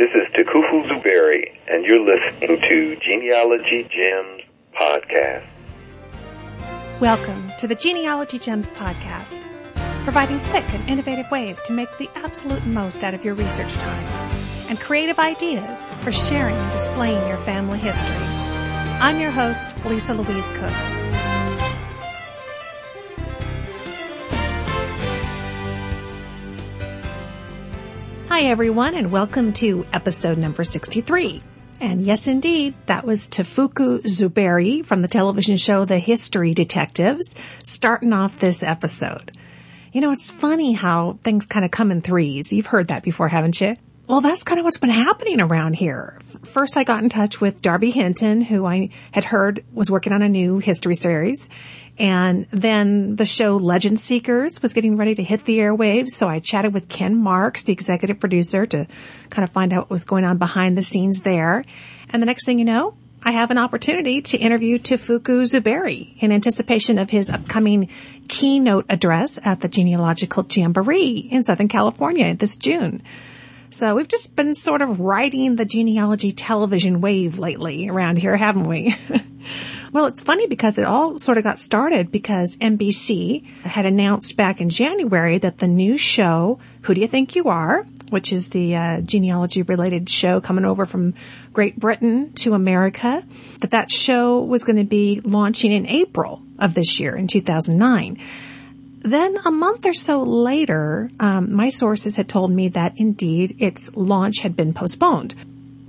This 0.00 0.08
is 0.14 0.32
Tukufu 0.34 0.88
Zuberi, 0.88 1.52
and 1.68 1.84
you're 1.84 2.00
listening 2.00 2.58
to 2.70 2.96
Genealogy 3.02 3.86
Gems 3.90 4.40
Podcast. 4.74 5.46
Welcome 7.00 7.52
to 7.58 7.68
the 7.68 7.74
Genealogy 7.74 8.38
Gems 8.38 8.72
Podcast, 8.72 9.42
providing 10.04 10.40
quick 10.44 10.64
and 10.72 10.88
innovative 10.88 11.30
ways 11.30 11.60
to 11.64 11.74
make 11.74 11.90
the 11.98 12.08
absolute 12.14 12.64
most 12.64 13.04
out 13.04 13.12
of 13.12 13.26
your 13.26 13.34
research 13.34 13.74
time 13.74 14.06
and 14.70 14.80
creative 14.80 15.18
ideas 15.18 15.84
for 16.00 16.12
sharing 16.12 16.56
and 16.56 16.72
displaying 16.72 17.28
your 17.28 17.36
family 17.44 17.78
history. 17.78 18.24
I'm 19.02 19.20
your 19.20 19.30
host, 19.30 19.84
Lisa 19.84 20.14
Louise 20.14 20.46
Cooke. 20.54 20.99
Hi 28.40 28.46
everyone 28.46 28.94
and 28.94 29.12
welcome 29.12 29.52
to 29.52 29.84
episode 29.92 30.38
number 30.38 30.64
63. 30.64 31.42
And 31.78 32.02
yes 32.02 32.26
indeed, 32.26 32.72
that 32.86 33.04
was 33.04 33.28
Tukufu 33.28 34.00
Zuberi 34.04 34.82
from 34.82 35.02
the 35.02 35.08
television 35.08 35.56
show 35.56 35.84
The 35.84 35.98
History 35.98 36.54
Detectives 36.54 37.34
starting 37.62 38.14
off 38.14 38.38
this 38.38 38.62
episode. 38.62 39.32
You 39.92 40.00
know, 40.00 40.10
it's 40.10 40.30
funny 40.30 40.72
how 40.72 41.18
things 41.22 41.44
kind 41.44 41.66
of 41.66 41.70
come 41.70 41.90
in 41.90 42.00
threes. 42.00 42.50
You've 42.50 42.64
heard 42.64 42.88
that 42.88 43.02
before, 43.02 43.28
haven't 43.28 43.60
you? 43.60 43.76
Well, 44.08 44.22
that's 44.22 44.42
kind 44.42 44.58
of 44.58 44.64
what's 44.64 44.78
been 44.78 44.88
happening 44.88 45.38
around 45.42 45.74
here. 45.74 46.18
First, 46.44 46.78
I 46.78 46.84
got 46.84 47.02
in 47.02 47.10
touch 47.10 47.42
with 47.42 47.60
Darby 47.60 47.90
Hinton, 47.90 48.40
who 48.40 48.64
I 48.64 48.88
had 49.12 49.24
heard 49.24 49.66
was 49.74 49.90
working 49.90 50.14
on 50.14 50.22
a 50.22 50.30
new 50.30 50.60
history 50.60 50.94
series. 50.94 51.46
And 52.00 52.46
then 52.50 53.16
the 53.16 53.26
show 53.26 53.58
Legend 53.58 54.00
Seekers 54.00 54.62
was 54.62 54.72
getting 54.72 54.96
ready 54.96 55.14
to 55.16 55.22
hit 55.22 55.44
the 55.44 55.58
airwaves. 55.58 56.08
So 56.08 56.26
I 56.26 56.38
chatted 56.38 56.72
with 56.72 56.88
Ken 56.88 57.14
Marks, 57.14 57.64
the 57.64 57.74
executive 57.74 58.18
producer, 58.18 58.64
to 58.64 58.86
kind 59.28 59.44
of 59.44 59.50
find 59.50 59.70
out 59.74 59.80
what 59.80 59.90
was 59.90 60.04
going 60.04 60.24
on 60.24 60.38
behind 60.38 60.78
the 60.78 60.82
scenes 60.82 61.20
there. 61.20 61.62
And 62.08 62.22
the 62.22 62.26
next 62.26 62.46
thing 62.46 62.58
you 62.58 62.64
know, 62.64 62.94
I 63.22 63.32
have 63.32 63.50
an 63.50 63.58
opportunity 63.58 64.22
to 64.22 64.38
interview 64.38 64.78
Tukufu 64.78 65.44
Zuberi 65.44 66.16
in 66.22 66.32
anticipation 66.32 66.98
of 66.98 67.10
his 67.10 67.28
upcoming 67.28 67.90
keynote 68.28 68.86
address 68.88 69.38
at 69.44 69.60
the 69.60 69.68
Genealogical 69.68 70.46
Jamboree 70.50 71.28
in 71.30 71.42
Southern 71.42 71.68
California 71.68 72.34
this 72.34 72.56
June. 72.56 73.02
So 73.68 73.94
we've 73.94 74.08
just 74.08 74.34
been 74.34 74.54
sort 74.54 74.80
of 74.80 75.00
riding 75.00 75.56
the 75.56 75.66
genealogy 75.66 76.32
television 76.32 77.02
wave 77.02 77.38
lately 77.38 77.90
around 77.90 78.16
here, 78.16 78.38
haven't 78.38 78.68
we? 78.68 78.96
well, 79.92 80.06
it's 80.06 80.22
funny 80.22 80.46
because 80.46 80.78
it 80.78 80.84
all 80.84 81.18
sort 81.18 81.38
of 81.38 81.44
got 81.44 81.58
started 81.58 82.12
because 82.12 82.56
NBC 82.58 83.44
had 83.62 83.86
announced 83.86 84.36
back 84.36 84.60
in 84.60 84.68
January 84.68 85.38
that 85.38 85.58
the 85.58 85.66
new 85.66 85.98
show, 85.98 86.60
Who 86.82 86.94
Do 86.94 87.00
You 87.00 87.08
Think 87.08 87.34
You 87.34 87.48
Are, 87.48 87.84
which 88.10 88.32
is 88.32 88.50
the 88.50 88.76
uh, 88.76 89.00
genealogy 89.00 89.62
related 89.62 90.08
show 90.08 90.40
coming 90.40 90.64
over 90.64 90.86
from 90.86 91.14
Great 91.52 91.78
Britain 91.78 92.32
to 92.34 92.54
America, 92.54 93.24
that 93.60 93.72
that 93.72 93.90
show 93.90 94.40
was 94.40 94.64
going 94.64 94.76
to 94.76 94.84
be 94.84 95.20
launching 95.24 95.72
in 95.72 95.86
April 95.86 96.42
of 96.58 96.74
this 96.74 97.00
year 97.00 97.16
in 97.16 97.26
2009. 97.26 98.20
Then 99.02 99.38
a 99.44 99.50
month 99.50 99.86
or 99.86 99.94
so 99.94 100.22
later, 100.22 101.10
um, 101.18 101.54
my 101.54 101.70
sources 101.70 102.16
had 102.16 102.28
told 102.28 102.50
me 102.50 102.68
that 102.68 102.92
indeed 102.96 103.56
its 103.58 103.96
launch 103.96 104.40
had 104.40 104.54
been 104.54 104.74
postponed. 104.74 105.34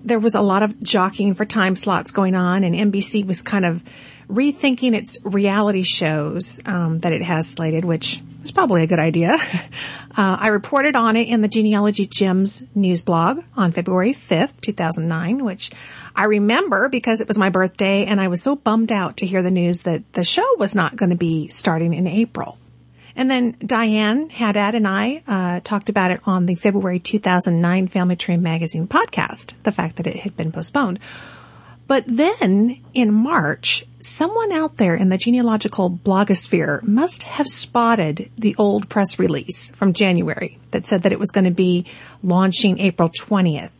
There 0.03 0.19
was 0.19 0.35
a 0.35 0.41
lot 0.41 0.63
of 0.63 0.81
jockeying 0.81 1.35
for 1.35 1.45
time 1.45 1.75
slots 1.75 2.11
going 2.11 2.35
on, 2.35 2.63
and 2.63 2.75
NBC 2.75 3.25
was 3.25 3.41
kind 3.41 3.65
of 3.65 3.83
rethinking 4.27 4.95
its 4.95 5.19
reality 5.23 5.83
shows 5.83 6.59
um, 6.65 6.99
that 6.99 7.11
it 7.11 7.21
has 7.21 7.49
slated, 7.49 7.85
which 7.85 8.21
is 8.43 8.51
probably 8.51 8.83
a 8.83 8.87
good 8.87 8.99
idea. 8.99 9.37
Uh, 10.11 10.35
I 10.41 10.47
reported 10.49 10.97
on 10.97 11.15
it 11.15 11.29
in 11.29 11.39
the 11.39 11.47
Genealogy 11.47 12.05
Gems 12.05 12.61
news 12.75 13.01
blog 13.01 13.45
on 13.55 13.71
February 13.71 14.13
5th, 14.13 14.59
2009, 14.59 15.45
which 15.45 15.71
I 16.13 16.25
remember 16.25 16.89
because 16.89 17.21
it 17.21 17.29
was 17.29 17.37
my 17.37 17.49
birthday 17.49 18.03
and 18.03 18.19
I 18.19 18.27
was 18.27 18.41
so 18.41 18.57
bummed 18.57 18.91
out 18.91 19.17
to 19.17 19.25
hear 19.25 19.41
the 19.41 19.49
news 19.49 19.83
that 19.83 20.03
the 20.11 20.25
show 20.25 20.45
was 20.57 20.75
not 20.75 20.97
going 20.97 21.11
to 21.11 21.15
be 21.15 21.47
starting 21.47 21.93
in 21.93 22.07
April. 22.07 22.57
And 23.15 23.29
then 23.29 23.57
Diane 23.65 24.29
Haddad 24.29 24.75
and 24.75 24.87
I 24.87 25.23
uh, 25.27 25.59
talked 25.63 25.89
about 25.89 26.11
it 26.11 26.21
on 26.25 26.45
the 26.45 26.55
February 26.55 26.99
2009 26.99 27.87
Family 27.87 28.15
Tree 28.15 28.37
Magazine 28.37 28.87
podcast, 28.87 29.53
the 29.63 29.71
fact 29.71 29.97
that 29.97 30.07
it 30.07 30.17
had 30.17 30.37
been 30.37 30.51
postponed. 30.51 30.99
But 31.87 32.05
then 32.07 32.79
in 32.93 33.13
March, 33.13 33.85
someone 33.99 34.53
out 34.53 34.77
there 34.77 34.95
in 34.95 35.09
the 35.09 35.17
genealogical 35.17 35.89
blogosphere 35.91 36.81
must 36.83 37.23
have 37.23 37.47
spotted 37.47 38.31
the 38.37 38.55
old 38.57 38.87
press 38.87 39.19
release 39.19 39.71
from 39.71 39.91
January 39.91 40.57
that 40.69 40.85
said 40.85 41.03
that 41.03 41.11
it 41.11 41.19
was 41.19 41.31
going 41.31 41.45
to 41.45 41.51
be 41.51 41.85
launching 42.23 42.79
April 42.79 43.09
20th. 43.09 43.71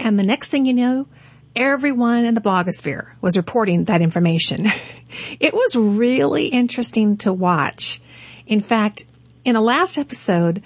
And 0.00 0.18
the 0.18 0.24
next 0.24 0.48
thing 0.48 0.66
you 0.66 0.74
know, 0.74 1.06
everyone 1.54 2.24
in 2.24 2.34
the 2.34 2.40
blogosphere 2.40 3.12
was 3.20 3.36
reporting 3.36 3.84
that 3.84 4.02
information. 4.02 4.66
it 5.40 5.54
was 5.54 5.76
really 5.76 6.46
interesting 6.46 7.18
to 7.18 7.32
watch. 7.32 8.00
In 8.46 8.60
fact, 8.60 9.04
in 9.44 9.54
the 9.54 9.60
last 9.60 9.98
episode, 9.98 10.62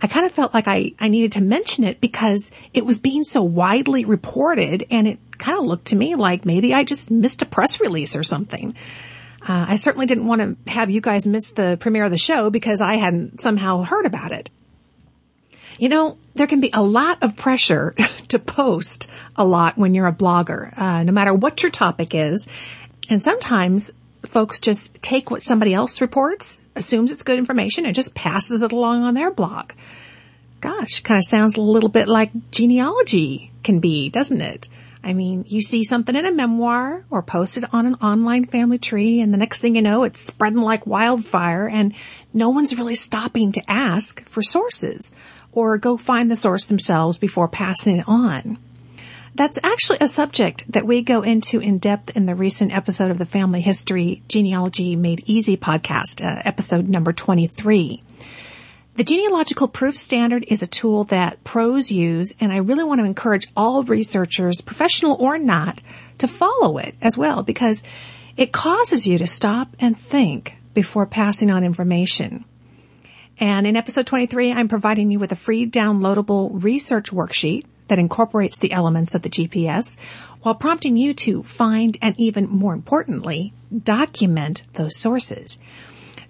I 0.00 0.08
kind 0.08 0.26
of 0.26 0.32
felt 0.32 0.52
like 0.52 0.66
I, 0.66 0.92
I 0.98 1.08
needed 1.08 1.32
to 1.32 1.40
mention 1.40 1.84
it 1.84 2.00
because 2.00 2.50
it 2.74 2.84
was 2.84 2.98
being 2.98 3.22
so 3.22 3.42
widely 3.42 4.04
reported 4.04 4.86
and 4.90 5.06
it 5.06 5.18
kind 5.38 5.58
of 5.58 5.64
looked 5.64 5.86
to 5.86 5.96
me 5.96 6.16
like 6.16 6.44
maybe 6.44 6.74
I 6.74 6.82
just 6.82 7.10
missed 7.10 7.42
a 7.42 7.46
press 7.46 7.80
release 7.80 8.16
or 8.16 8.24
something. 8.24 8.74
Uh, 9.42 9.66
I 9.68 9.76
certainly 9.76 10.06
didn't 10.06 10.26
want 10.26 10.40
to 10.40 10.70
have 10.70 10.90
you 10.90 11.00
guys 11.00 11.26
miss 11.26 11.52
the 11.52 11.76
premiere 11.80 12.04
of 12.04 12.10
the 12.10 12.18
show 12.18 12.50
because 12.50 12.80
I 12.80 12.96
hadn't 12.96 13.40
somehow 13.40 13.82
heard 13.82 14.06
about 14.06 14.32
it. 14.32 14.50
You 15.78 15.88
know, 15.88 16.18
there 16.34 16.46
can 16.46 16.60
be 16.60 16.70
a 16.72 16.82
lot 16.82 17.18
of 17.22 17.36
pressure 17.36 17.94
to 18.28 18.38
post 18.38 19.08
a 19.36 19.44
lot 19.44 19.78
when 19.78 19.94
you're 19.94 20.06
a 20.06 20.12
blogger, 20.12 20.76
uh, 20.76 21.02
no 21.04 21.12
matter 21.12 21.34
what 21.34 21.62
your 21.62 21.70
topic 21.70 22.14
is. 22.14 22.46
And 23.08 23.22
sometimes 23.22 23.90
folks 24.32 24.58
just 24.58 25.00
take 25.02 25.30
what 25.30 25.42
somebody 25.42 25.74
else 25.74 26.00
reports, 26.00 26.60
assumes 26.74 27.12
it's 27.12 27.22
good 27.22 27.38
information, 27.38 27.84
and 27.84 27.94
just 27.94 28.14
passes 28.14 28.62
it 28.62 28.72
along 28.72 29.04
on 29.04 29.14
their 29.14 29.30
blog. 29.30 29.72
Gosh, 30.60 31.00
kind 31.00 31.18
of 31.18 31.24
sounds 31.24 31.56
a 31.56 31.60
little 31.60 31.88
bit 31.88 32.08
like 32.08 32.30
genealogy 32.50 33.52
can 33.62 33.78
be, 33.78 34.08
doesn't 34.08 34.40
it? 34.40 34.68
I 35.04 35.12
mean, 35.12 35.44
you 35.48 35.60
see 35.60 35.82
something 35.82 36.14
in 36.14 36.24
a 36.24 36.32
memoir 36.32 37.04
or 37.10 37.22
posted 37.22 37.64
on 37.72 37.86
an 37.86 37.94
online 37.96 38.46
family 38.46 38.78
tree 38.78 39.20
and 39.20 39.34
the 39.34 39.38
next 39.38 39.60
thing 39.60 39.74
you 39.74 39.82
know, 39.82 40.04
it's 40.04 40.20
spreading 40.20 40.60
like 40.60 40.86
wildfire 40.86 41.68
and 41.68 41.92
no 42.32 42.50
one's 42.50 42.78
really 42.78 42.94
stopping 42.94 43.50
to 43.52 43.70
ask 43.70 44.24
for 44.28 44.42
sources 44.42 45.10
or 45.50 45.76
go 45.76 45.96
find 45.96 46.30
the 46.30 46.36
source 46.36 46.66
themselves 46.66 47.18
before 47.18 47.48
passing 47.48 47.98
it 47.98 48.04
on. 48.08 48.58
That's 49.34 49.58
actually 49.62 49.98
a 50.02 50.08
subject 50.08 50.70
that 50.72 50.86
we 50.86 51.00
go 51.00 51.22
into 51.22 51.58
in 51.58 51.78
depth 51.78 52.14
in 52.14 52.26
the 52.26 52.34
recent 52.34 52.70
episode 52.70 53.10
of 53.10 53.16
the 53.16 53.24
Family 53.24 53.62
History 53.62 54.22
Genealogy 54.28 54.94
Made 54.94 55.22
Easy 55.24 55.56
podcast, 55.56 56.22
uh, 56.22 56.42
episode 56.44 56.86
number 56.86 57.14
23. 57.14 58.02
The 58.96 59.04
genealogical 59.04 59.68
proof 59.68 59.96
standard 59.96 60.44
is 60.48 60.62
a 60.62 60.66
tool 60.66 61.04
that 61.04 61.42
pros 61.44 61.90
use, 61.90 62.34
and 62.40 62.52
I 62.52 62.58
really 62.58 62.84
want 62.84 63.00
to 63.00 63.06
encourage 63.06 63.48
all 63.56 63.82
researchers, 63.84 64.60
professional 64.60 65.16
or 65.18 65.38
not, 65.38 65.80
to 66.18 66.28
follow 66.28 66.76
it 66.76 66.94
as 67.00 67.16
well 67.16 67.42
because 67.42 67.82
it 68.36 68.52
causes 68.52 69.06
you 69.06 69.16
to 69.16 69.26
stop 69.26 69.74
and 69.80 69.98
think 69.98 70.56
before 70.74 71.06
passing 71.06 71.50
on 71.50 71.64
information. 71.64 72.44
And 73.40 73.66
in 73.66 73.76
episode 73.76 74.06
23, 74.06 74.52
I'm 74.52 74.68
providing 74.68 75.10
you 75.10 75.18
with 75.18 75.32
a 75.32 75.36
free 75.36 75.66
downloadable 75.66 76.62
research 76.62 77.10
worksheet 77.10 77.64
that 77.88 77.98
incorporates 77.98 78.58
the 78.58 78.72
elements 78.72 79.14
of 79.14 79.22
the 79.22 79.30
GPS 79.30 79.96
while 80.42 80.54
prompting 80.54 80.96
you 80.96 81.14
to 81.14 81.42
find 81.42 81.96
and 82.02 82.18
even 82.18 82.48
more 82.48 82.74
importantly, 82.74 83.52
document 83.84 84.64
those 84.74 84.98
sources. 84.98 85.58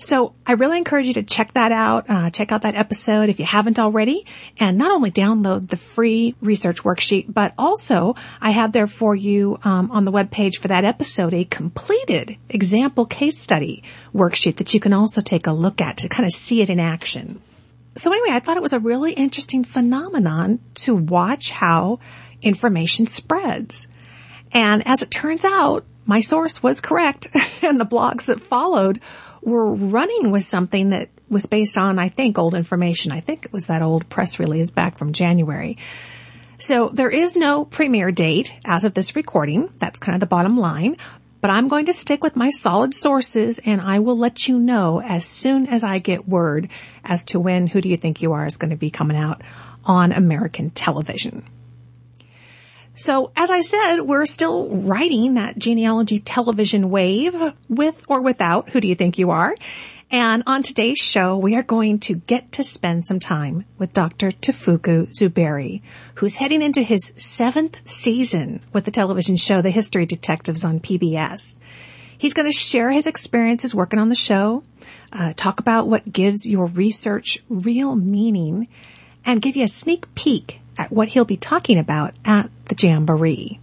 So 0.02 0.34
I 0.44 0.52
really 0.52 0.78
encourage 0.78 1.06
you 1.06 1.14
to 1.14 1.22
check 1.22 1.52
that 1.52 1.70
out. 1.70 2.10
Uh, 2.10 2.28
check 2.30 2.50
out 2.50 2.62
that 2.62 2.74
episode 2.74 3.28
if 3.28 3.38
you 3.38 3.44
haven't 3.44 3.78
already, 3.78 4.26
and 4.58 4.76
not 4.76 4.90
only 4.90 5.12
download 5.12 5.68
the 5.68 5.76
free 5.76 6.34
research 6.40 6.82
worksheet, 6.82 7.32
but 7.32 7.54
also 7.56 8.16
I 8.40 8.50
have 8.50 8.72
there 8.72 8.88
for 8.88 9.14
you 9.14 9.60
um, 9.62 9.92
on 9.92 10.04
the 10.04 10.10
web 10.10 10.32
page 10.32 10.58
for 10.58 10.66
that 10.68 10.84
episode 10.84 11.32
a 11.34 11.44
completed 11.44 12.36
example 12.48 13.06
case 13.06 13.38
study 13.38 13.84
worksheet 14.12 14.56
that 14.56 14.74
you 14.74 14.80
can 14.80 14.92
also 14.92 15.20
take 15.20 15.46
a 15.46 15.52
look 15.52 15.80
at 15.80 15.98
to 15.98 16.08
kind 16.08 16.26
of 16.26 16.32
see 16.32 16.62
it 16.62 16.70
in 16.70 16.80
action 16.80 17.40
so 17.96 18.12
anyway, 18.12 18.34
I 18.34 18.40
thought 18.40 18.56
it 18.56 18.62
was 18.62 18.72
a 18.72 18.80
really 18.80 19.12
interesting 19.12 19.64
phenomenon 19.64 20.60
to 20.74 20.94
watch 20.94 21.50
how 21.50 22.00
information 22.40 23.06
spreads. 23.06 23.86
And 24.52 24.86
as 24.86 25.02
it 25.02 25.10
turns 25.10 25.44
out, 25.44 25.84
my 26.04 26.20
source 26.20 26.62
was 26.62 26.80
correct 26.80 27.28
and 27.62 27.80
the 27.80 27.86
blogs 27.86 28.24
that 28.24 28.40
followed 28.40 29.00
were 29.42 29.74
running 29.74 30.30
with 30.30 30.44
something 30.44 30.90
that 30.90 31.08
was 31.28 31.46
based 31.46 31.78
on, 31.78 31.98
I 31.98 32.08
think, 32.08 32.38
old 32.38 32.54
information. 32.54 33.12
I 33.12 33.20
think 33.20 33.44
it 33.44 33.52
was 33.52 33.66
that 33.66 33.82
old 33.82 34.08
press 34.08 34.38
release 34.38 34.70
back 34.70 34.98
from 34.98 35.12
January. 35.12 35.78
So 36.58 36.90
there 36.90 37.10
is 37.10 37.34
no 37.34 37.64
premiere 37.64 38.12
date 38.12 38.54
as 38.64 38.84
of 38.84 38.94
this 38.94 39.16
recording. 39.16 39.72
That's 39.78 39.98
kind 39.98 40.14
of 40.14 40.20
the 40.20 40.26
bottom 40.26 40.56
line, 40.56 40.96
but 41.42 41.50
I'm 41.50 41.68
going 41.68 41.86
to 41.86 41.92
stick 41.92 42.22
with 42.22 42.36
my 42.36 42.50
solid 42.50 42.94
sources 42.94 43.58
and 43.66 43.80
I 43.80 43.98
will 43.98 44.16
let 44.16 44.48
you 44.48 44.58
know 44.58 45.02
as 45.02 45.26
soon 45.26 45.66
as 45.66 45.82
I 45.82 45.98
get 45.98 46.28
word 46.28 46.70
as 47.04 47.24
to 47.24 47.40
when 47.40 47.66
Who 47.66 47.80
Do 47.80 47.88
You 47.88 47.96
Think 47.96 48.22
You 48.22 48.32
Are 48.32 48.46
is 48.46 48.56
going 48.56 48.70
to 48.70 48.76
be 48.76 48.90
coming 48.90 49.16
out 49.16 49.42
on 49.84 50.12
American 50.12 50.70
television. 50.70 51.44
So 52.94 53.32
as 53.34 53.50
I 53.50 53.60
said, 53.62 54.02
we're 54.02 54.24
still 54.26 54.68
riding 54.68 55.34
that 55.34 55.58
genealogy 55.58 56.20
television 56.20 56.90
wave 56.90 57.34
with 57.68 58.04
or 58.08 58.20
without 58.20 58.70
who 58.70 58.80
do 58.80 58.86
you 58.86 58.94
think 58.94 59.18
you 59.18 59.32
are? 59.32 59.54
And 60.14 60.42
on 60.46 60.62
today's 60.62 60.98
show, 60.98 61.38
we 61.38 61.56
are 61.56 61.62
going 61.62 61.98
to 62.00 62.14
get 62.14 62.52
to 62.52 62.62
spend 62.62 63.06
some 63.06 63.18
time 63.18 63.64
with 63.78 63.94
Dr. 63.94 64.30
Tukufu 64.30 65.08
Zuberi, 65.10 65.80
who's 66.16 66.34
heading 66.34 66.60
into 66.60 66.82
his 66.82 67.14
seventh 67.16 67.78
season 67.88 68.60
with 68.74 68.84
the 68.84 68.90
television 68.90 69.36
show 69.36 69.62
The 69.62 69.70
History 69.70 70.04
Detectives 70.04 70.66
on 70.66 70.80
PBS. 70.80 71.58
He's 72.18 72.34
going 72.34 72.46
to 72.46 72.54
share 72.54 72.90
his 72.90 73.06
experiences 73.06 73.74
working 73.74 73.98
on 73.98 74.10
the 74.10 74.14
show, 74.14 74.64
uh, 75.14 75.32
talk 75.34 75.60
about 75.60 75.88
what 75.88 76.12
gives 76.12 76.46
your 76.46 76.66
research 76.66 77.42
real 77.48 77.96
meaning, 77.96 78.68
and 79.24 79.40
give 79.40 79.56
you 79.56 79.64
a 79.64 79.68
sneak 79.68 80.14
peek 80.14 80.60
at 80.76 80.92
what 80.92 81.08
he'll 81.08 81.24
be 81.24 81.38
talking 81.38 81.78
about 81.78 82.12
at 82.26 82.50
the 82.66 82.74
Jamboree. 82.78 83.60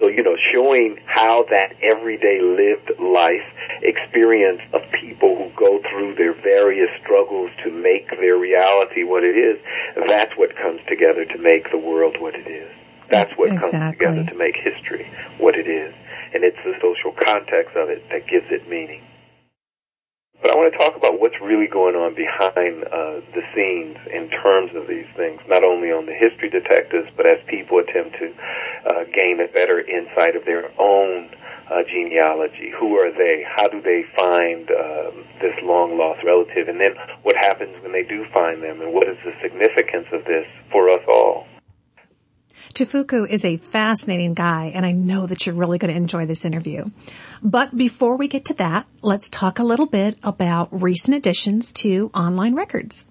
So, 0.00 0.08
you 0.08 0.24
know, 0.24 0.36
showing 0.52 0.98
how 1.06 1.44
that 1.48 1.74
everyday 1.80 2.40
lived 2.40 2.98
life 2.98 3.46
experience 3.82 4.60
of 4.72 4.82
people 4.92 5.36
who 5.36 5.50
go 5.56 5.80
through 5.90 6.14
their 6.16 6.34
various 6.34 6.90
struggles 7.02 7.50
to 7.64 7.70
make 7.70 8.08
their 8.10 8.36
reality 8.36 9.04
what 9.04 9.24
it 9.24 9.36
is, 9.36 9.58
that's 10.08 10.32
what 10.36 10.56
comes 10.56 10.80
together 10.88 11.24
to 11.24 11.38
make 11.38 11.70
the 11.70 11.78
world 11.78 12.16
what 12.20 12.34
it 12.34 12.46
is. 12.46 12.70
That's 13.10 13.32
what 13.36 13.48
exactly. 13.52 13.78
comes 13.78 13.92
together 13.92 14.24
to 14.24 14.36
make 14.36 14.56
history 14.56 15.10
what 15.38 15.56
it 15.56 15.66
is. 15.66 15.94
And 16.34 16.44
it's 16.44 16.60
the 16.64 16.74
social 16.80 17.12
context 17.16 17.76
of 17.76 17.88
it 17.88 18.04
that 18.10 18.28
gives 18.28 18.46
it 18.50 18.68
meaning. 18.68 19.02
But 20.40 20.52
I 20.52 20.54
want 20.54 20.70
to 20.70 20.78
talk 20.78 20.94
about 20.94 21.18
what's 21.18 21.34
really 21.42 21.66
going 21.66 21.96
on 21.96 22.14
behind 22.14 22.86
uh, 22.86 23.26
the 23.34 23.42
scenes 23.54 23.98
in 24.06 24.30
terms 24.30 24.70
of 24.76 24.86
these 24.86 25.08
things, 25.16 25.40
not 25.48 25.64
only 25.64 25.90
on 25.90 26.06
the 26.06 26.14
history 26.14 26.48
detectives, 26.48 27.10
but 27.16 27.26
as 27.26 27.42
people 27.50 27.82
attempt 27.82 28.14
to 28.22 28.30
uh, 28.86 29.02
gain 29.10 29.42
a 29.42 29.50
better 29.50 29.82
insight 29.82 30.36
of 30.36 30.44
their 30.44 30.70
own 30.78 31.34
uh, 31.70 31.82
genealogy. 31.88 32.72
Who 32.78 32.96
are 32.96 33.12
they? 33.12 33.44
How 33.46 33.68
do 33.68 33.80
they 33.80 34.04
find 34.16 34.70
um, 34.70 35.24
this 35.40 35.54
long 35.62 35.98
lost 35.98 36.24
relative? 36.24 36.68
And 36.68 36.80
then 36.80 36.94
what 37.22 37.36
happens 37.36 37.76
when 37.82 37.92
they 37.92 38.02
do 38.04 38.24
find 38.32 38.62
them? 38.62 38.80
And 38.80 38.92
what 38.92 39.08
is 39.08 39.16
the 39.24 39.32
significance 39.42 40.06
of 40.12 40.24
this 40.24 40.46
for 40.72 40.90
us 40.90 41.02
all? 41.08 41.46
Tukufu 42.74 43.28
is 43.28 43.44
a 43.44 43.56
fascinating 43.56 44.34
guy, 44.34 44.70
and 44.74 44.86
I 44.86 44.92
know 44.92 45.26
that 45.26 45.46
you're 45.46 45.54
really 45.54 45.78
going 45.78 45.90
to 45.90 45.96
enjoy 45.96 46.26
this 46.26 46.44
interview. 46.44 46.90
But 47.42 47.76
before 47.76 48.16
we 48.16 48.28
get 48.28 48.44
to 48.46 48.54
that, 48.54 48.86
let's 49.02 49.28
talk 49.28 49.58
a 49.58 49.64
little 49.64 49.86
bit 49.86 50.18
about 50.22 50.68
recent 50.70 51.16
additions 51.16 51.72
to 51.74 52.10
online 52.14 52.54
records. 52.54 53.04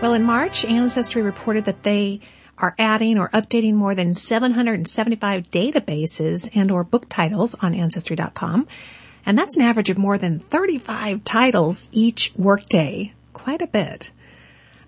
Well, 0.00 0.14
in 0.14 0.22
March, 0.22 0.64
Ancestry 0.64 1.20
reported 1.20 1.66
that 1.66 1.82
they 1.82 2.20
are 2.56 2.74
adding 2.78 3.18
or 3.18 3.28
updating 3.30 3.74
more 3.74 3.94
than 3.94 4.14
775 4.14 5.50
databases 5.50 6.48
and 6.54 6.70
or 6.70 6.84
book 6.84 7.06
titles 7.10 7.54
on 7.60 7.74
ancestry.com. 7.74 8.66
And 9.26 9.36
that's 9.36 9.56
an 9.56 9.62
average 9.62 9.90
of 9.90 9.98
more 9.98 10.16
than 10.16 10.38
35 10.38 11.22
titles 11.24 11.90
each 11.92 12.32
workday. 12.34 13.12
Quite 13.34 13.60
a 13.60 13.66
bit. 13.66 14.10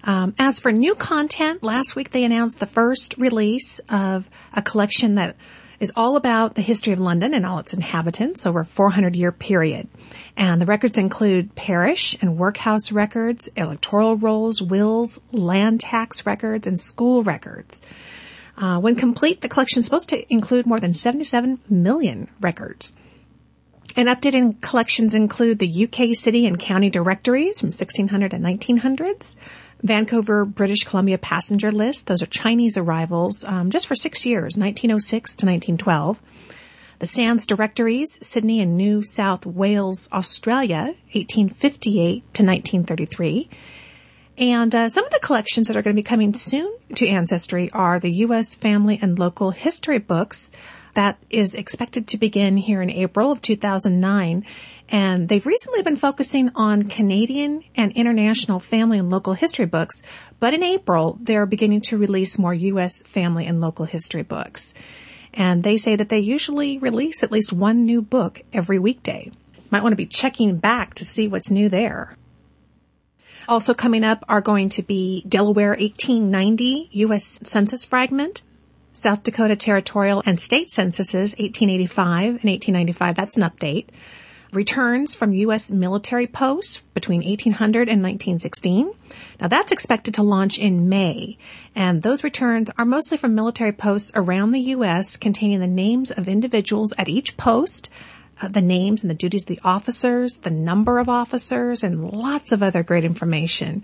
Um, 0.05 0.35
as 0.39 0.59
for 0.59 0.73
new 0.73 0.95
content, 0.95 1.63
last 1.63 1.95
week 1.95 2.13
they 2.13 2.25
announced 2.25 2.59
the 2.59 2.67
first 2.67 3.15
release 3.19 3.81
of 3.91 4.31
a 4.55 4.63
collection 4.63 5.17
that 5.17 5.37
is 5.83 5.93
all 5.97 6.15
about 6.15 6.55
the 6.55 6.63
history 6.63 6.93
of 6.93 7.01
London 7.01 7.35
and 7.35 7.45
all 7.45 7.59
its 7.59 7.75
inhabitants 7.75 8.47
over 8.47 8.61
a 8.61 8.65
400 8.65 9.17
year 9.17 9.33
period. 9.33 9.89
And 10.37 10.63
the 10.63 10.67
records 10.67 10.97
include 10.97 11.57
parish 11.57 12.17
and 12.23 12.39
workhouse 12.39 12.93
records, 12.93 13.49
electoral 13.57 14.17
rolls, 14.17 14.63
wills, 14.63 15.19
land 15.33 15.81
tax 15.81 16.25
records, 16.25 16.69
and 16.69 16.79
school 16.79 17.25
records. 17.25 17.83
Uh, 18.57 18.79
when 18.79 18.95
complete, 18.95 19.41
the 19.41 19.49
collection 19.49 19.81
is 19.81 19.85
supposed 19.85 20.11
to 20.11 20.33
include 20.33 20.67
more 20.67 20.79
than 20.79 20.95
77 20.95 21.59
million 21.69 22.29
records. 22.41 22.97
And 23.97 24.09
updated 24.09 24.61
collections 24.61 25.15
include 25.15 25.59
the 25.59 25.85
UK 25.85 26.15
city 26.15 26.47
and 26.47 26.61
county 26.61 26.91
directories 26.91 27.59
from 27.59 27.69
1600 27.69 28.33
and 28.33 28.45
1900s, 28.45 29.35
Vancouver, 29.83 30.45
British 30.45 30.85
Columbia 30.85 31.19
passenger 31.19 31.73
list. 31.73 32.07
Those 32.07 32.23
are 32.23 32.27
Chinese 32.27 32.77
arrivals, 32.77 33.45
um, 33.45 33.71
just 33.71 33.87
for 33.87 33.95
six 33.95 34.25
years, 34.25 34.57
1906 34.57 35.37
to 35.37 35.47
1912. 35.47 36.21
The 37.01 37.07
Sands 37.07 37.47
directories, 37.47 38.17
Sydney 38.23 38.61
and 38.61 38.77
New 38.77 39.03
South 39.03 39.45
Wales, 39.45 40.09
Australia, 40.13 40.95
1858 41.13 42.23
to 42.35 42.45
1933. 42.45 43.49
And 44.39 44.75
uh, 44.75 44.89
some 44.89 45.05
of 45.05 45.11
the 45.11 45.19
collections 45.19 45.67
that 45.67 45.77
are 45.77 45.83
going 45.83 45.97
to 45.97 46.03
be 46.03 46.07
coming 46.07 46.33
soon 46.33 46.73
to 46.95 47.09
Ancestry 47.09 47.71
are 47.73 47.99
the 47.99 48.11
U.S. 48.11 48.55
Family 48.55 48.99
and 49.03 49.19
Local 49.19 49.51
History 49.51 49.99
books, 49.99 50.53
that 50.95 51.19
is 51.31 51.55
expected 51.55 52.07
to 52.09 52.19
begin 52.19 52.57
here 52.57 52.83
in 52.83 52.91
April 52.91 53.33
of 53.33 53.43
2009. 53.43 54.45
And 54.89 55.29
they've 55.29 55.47
recently 55.47 55.83
been 55.83 55.97
focusing 55.97 56.51
on 56.55 56.85
Canadian 56.85 57.65
and 57.75 57.93
international 57.93 58.61
family 58.61 58.99
and 58.99 59.09
local 59.11 59.33
history 59.35 59.65
books, 59.65 60.03
but 60.39 60.53
in 60.53 60.63
April, 60.63 61.19
they're 61.21 61.47
beginning 61.47 61.81
to 61.83 61.99
release 61.99 62.39
more 62.39 62.53
U.S. 62.53 63.01
family 63.03 63.47
and 63.47 63.61
local 63.61 63.87
history 63.87 64.23
books. 64.23 64.75
And 65.33 65.63
they 65.63 65.77
say 65.79 65.97
that 65.97 66.11
they 66.11 66.19
usually 66.19 66.79
release 66.79 67.23
at 67.23 67.33
least 67.33 67.53
one 67.53 67.85
new 67.87 68.03
book 68.03 68.43
every 68.53 68.79
weekday. 68.79 69.31
Might 69.71 69.83
want 69.83 69.93
to 69.93 69.97
be 69.97 70.07
checking 70.07 70.59
back 70.59 70.95
to 70.95 71.05
see 71.05 71.27
what's 71.27 71.51
new 71.51 71.71
there. 71.71 72.17
Also 73.49 73.75
coming 73.75 74.05
up 74.05 74.25
are 74.29 74.41
going 74.41 74.69
to 74.71 74.83
be 74.83 75.25
Delaware 75.27 75.71
1890 75.71 76.91
U.S. 76.93 77.41
Census 77.43 77.85
Fragment, 77.85 78.43
South 78.93 79.23
Dakota 79.23 79.57
territorial 79.57 80.23
and 80.27 80.39
state 80.39 80.71
censuses 80.71 81.33
1885 81.33 82.25
and 82.25 82.45
1895. 82.45 83.17
That's 83.17 83.37
an 83.37 83.43
update. 83.43 83.87
Returns 84.53 85.15
from 85.15 85.33
U.S. 85.33 85.71
military 85.71 86.27
posts 86.27 86.83
between 86.93 87.25
1800 87.25 87.89
and 87.89 88.03
1916. 88.03 88.93
Now 89.41 89.49
that's 89.49 89.73
expected 89.73 90.13
to 90.15 90.23
launch 90.23 90.59
in 90.59 90.91
May, 90.91 91.39
and 91.75 92.03
those 92.03 92.23
returns 92.23 92.71
are 92.77 92.85
mostly 92.85 93.17
from 93.17 93.35
military 93.35 93.73
posts 93.73 94.13
around 94.15 94.53
the 94.53 94.61
U.S. 94.61 95.17
containing 95.17 95.61
the 95.61 95.67
names 95.67 96.11
of 96.11 96.29
individuals 96.29 96.93
at 96.99 97.09
each 97.09 97.39
post, 97.39 97.89
uh, 98.43 98.49
the 98.49 98.61
names 98.61 99.03
and 99.03 99.09
the 99.09 99.15
duties 99.15 99.45
of 99.45 99.49
the 99.49 99.61
officers, 99.65 100.41
the 100.41 100.51
number 100.51 100.99
of 100.99 101.09
officers, 101.09 101.83
and 101.83 102.11
lots 102.11 102.53
of 102.53 102.63
other 102.63 102.83
great 102.83 103.05
information. 103.05 103.83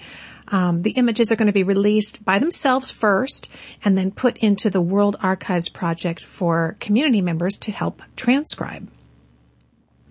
Um, 0.48 0.82
the 0.82 0.90
images 0.90 1.32
are 1.32 1.36
going 1.36 1.46
to 1.46 1.52
be 1.52 1.62
released 1.62 2.26
by 2.26 2.38
themselves 2.38 2.90
first 2.90 3.48
and 3.82 3.96
then 3.96 4.10
put 4.10 4.36
into 4.36 4.68
the 4.68 4.82
World 4.82 5.16
Archives 5.22 5.70
project 5.70 6.22
for 6.22 6.76
community 6.78 7.22
members 7.22 7.56
to 7.60 7.72
help 7.72 8.02
transcribe. 8.16 8.90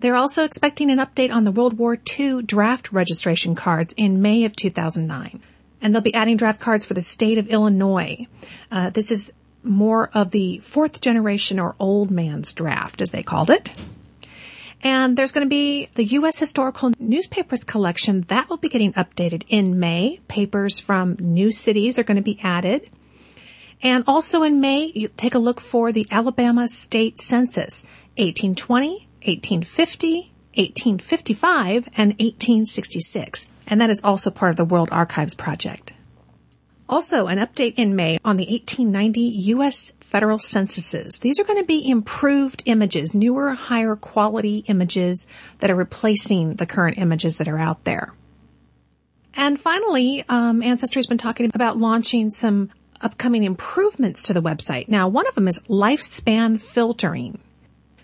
They're 0.00 0.16
also 0.16 0.44
expecting 0.44 0.90
an 0.90 0.98
update 0.98 1.32
on 1.32 1.44
the 1.44 1.50
World 1.50 1.78
War 1.78 1.98
II 2.18 2.42
draft 2.42 2.92
registration 2.92 3.54
cards 3.54 3.94
in 3.96 4.22
May 4.22 4.44
of 4.44 4.54
2009. 4.54 5.40
And 5.80 5.94
they'll 5.94 6.02
be 6.02 6.14
adding 6.14 6.36
draft 6.36 6.60
cards 6.60 6.84
for 6.84 6.94
the 6.94 7.00
state 7.00 7.38
of 7.38 7.48
Illinois. 7.48 8.26
Uh, 8.70 8.90
this 8.90 9.10
is 9.10 9.32
more 9.62 10.10
of 10.14 10.30
the 10.30 10.58
fourth 10.58 11.00
generation 11.00 11.58
or 11.58 11.74
old 11.78 12.10
man's 12.10 12.52
draft, 12.52 13.00
as 13.00 13.10
they 13.10 13.22
called 13.22 13.50
it. 13.50 13.70
And 14.82 15.16
there's 15.16 15.32
going 15.32 15.44
to 15.44 15.50
be 15.50 15.88
the 15.94 16.04
U.S. 16.04 16.38
Historical 16.38 16.92
Newspapers 17.00 17.64
collection 17.64 18.24
that 18.28 18.48
will 18.48 18.58
be 18.58 18.68
getting 18.68 18.92
updated 18.92 19.42
in 19.48 19.80
May. 19.80 20.20
Papers 20.28 20.78
from 20.78 21.16
new 21.18 21.50
cities 21.50 21.98
are 21.98 22.04
going 22.04 22.16
to 22.16 22.22
be 22.22 22.38
added. 22.42 22.88
And 23.82 24.04
also 24.06 24.42
in 24.44 24.60
May, 24.60 24.92
you 24.94 25.08
take 25.08 25.34
a 25.34 25.40
look 25.40 25.60
for 25.60 25.90
the 25.90 26.06
Alabama 26.10 26.68
State 26.68 27.18
Census, 27.18 27.84
1820, 28.16 29.07
1850, 29.24 30.32
1855, 30.54 31.88
and 31.96 32.10
1866. 32.12 33.48
And 33.66 33.80
that 33.80 33.90
is 33.90 34.02
also 34.02 34.30
part 34.30 34.50
of 34.50 34.56
the 34.56 34.64
World 34.64 34.88
Archives 34.90 35.34
project. 35.34 35.92
Also, 36.88 37.26
an 37.26 37.38
update 37.38 37.74
in 37.76 37.94
May 37.94 38.18
on 38.24 38.38
the 38.38 38.46
1890 38.46 39.20
U.S. 39.20 39.92
federal 40.00 40.38
censuses. 40.38 41.18
These 41.18 41.38
are 41.38 41.44
going 41.44 41.58
to 41.58 41.66
be 41.66 41.86
improved 41.86 42.62
images, 42.64 43.14
newer, 43.14 43.52
higher 43.52 43.94
quality 43.94 44.64
images 44.68 45.26
that 45.58 45.70
are 45.70 45.74
replacing 45.74 46.54
the 46.54 46.64
current 46.64 46.96
images 46.96 47.36
that 47.36 47.48
are 47.48 47.58
out 47.58 47.84
there. 47.84 48.14
And 49.34 49.60
finally, 49.60 50.24
um, 50.30 50.62
Ancestry 50.62 50.98
has 50.98 51.06
been 51.06 51.18
talking 51.18 51.50
about 51.54 51.76
launching 51.76 52.30
some 52.30 52.70
upcoming 53.02 53.44
improvements 53.44 54.22
to 54.24 54.32
the 54.32 54.42
website. 54.42 54.88
Now, 54.88 55.08
one 55.08 55.28
of 55.28 55.34
them 55.34 55.46
is 55.46 55.60
lifespan 55.68 56.60
filtering. 56.60 57.38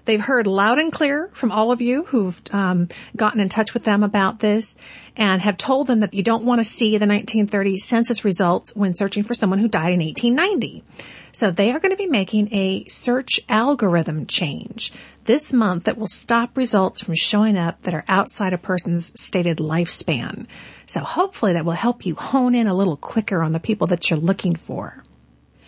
They've 0.05 0.21
heard 0.21 0.47
loud 0.47 0.79
and 0.79 0.93
clear 0.93 1.31
from 1.33 1.51
all 1.51 1.73
of 1.73 1.81
you 1.81 2.05
who've 2.05 2.41
um, 2.53 2.89
gotten 3.17 3.41
in 3.41 3.49
touch 3.49 3.73
with 3.73 3.85
them 3.85 4.03
about 4.03 4.41
this 4.41 4.77
and 5.17 5.41
have 5.41 5.57
told 5.57 5.87
them 5.87 6.01
that 6.01 6.13
you 6.13 6.23
don't 6.23 6.45
want 6.45 6.61
to 6.61 6.69
see 6.69 6.91
the 6.91 7.07
1930 7.07 7.79
census 7.79 8.25
results 8.25 8.77
when 8.77 8.95
searching 8.95 9.23
for 9.23 9.35
someone 9.35 9.59
who 9.59 9.69
died 9.69 9.95
in 9.95 10.01
1890. 10.01 10.85
So 11.33 11.51
they 11.51 11.73
are 11.73 11.81
going 11.81 11.91
to 11.91 11.97
be 11.97 12.07
making 12.07 12.53
a 12.53 12.87
search 12.89 13.41
algorithm 13.49 14.27
change 14.27 14.93
this 15.25 15.53
month 15.53 15.85
that 15.85 15.99
will 15.99 16.07
stop 16.07 16.57
results 16.57 17.03
from 17.03 17.15
showing 17.15 17.57
up 17.57 17.83
that 17.83 17.95
are 17.95 18.05
outside 18.09 18.53
a 18.53 18.59
person's 18.59 19.19
stated 19.19 19.59
lifespan. 19.59 20.47
So 20.87 21.01
hopefully 21.01 21.55
that 21.55 21.65
will 21.65 21.73
help 21.73 22.05
you 22.05 22.15
hone 22.15 22.55
in 22.55 22.67
a 22.67 22.75
little 22.75 22.97
quicker 22.97 23.43
on 23.43 23.53
the 23.53 23.61
people 23.61 23.87
that 23.89 24.11
you're 24.11 24.19
looking 24.19 24.55
for. 24.55 25.03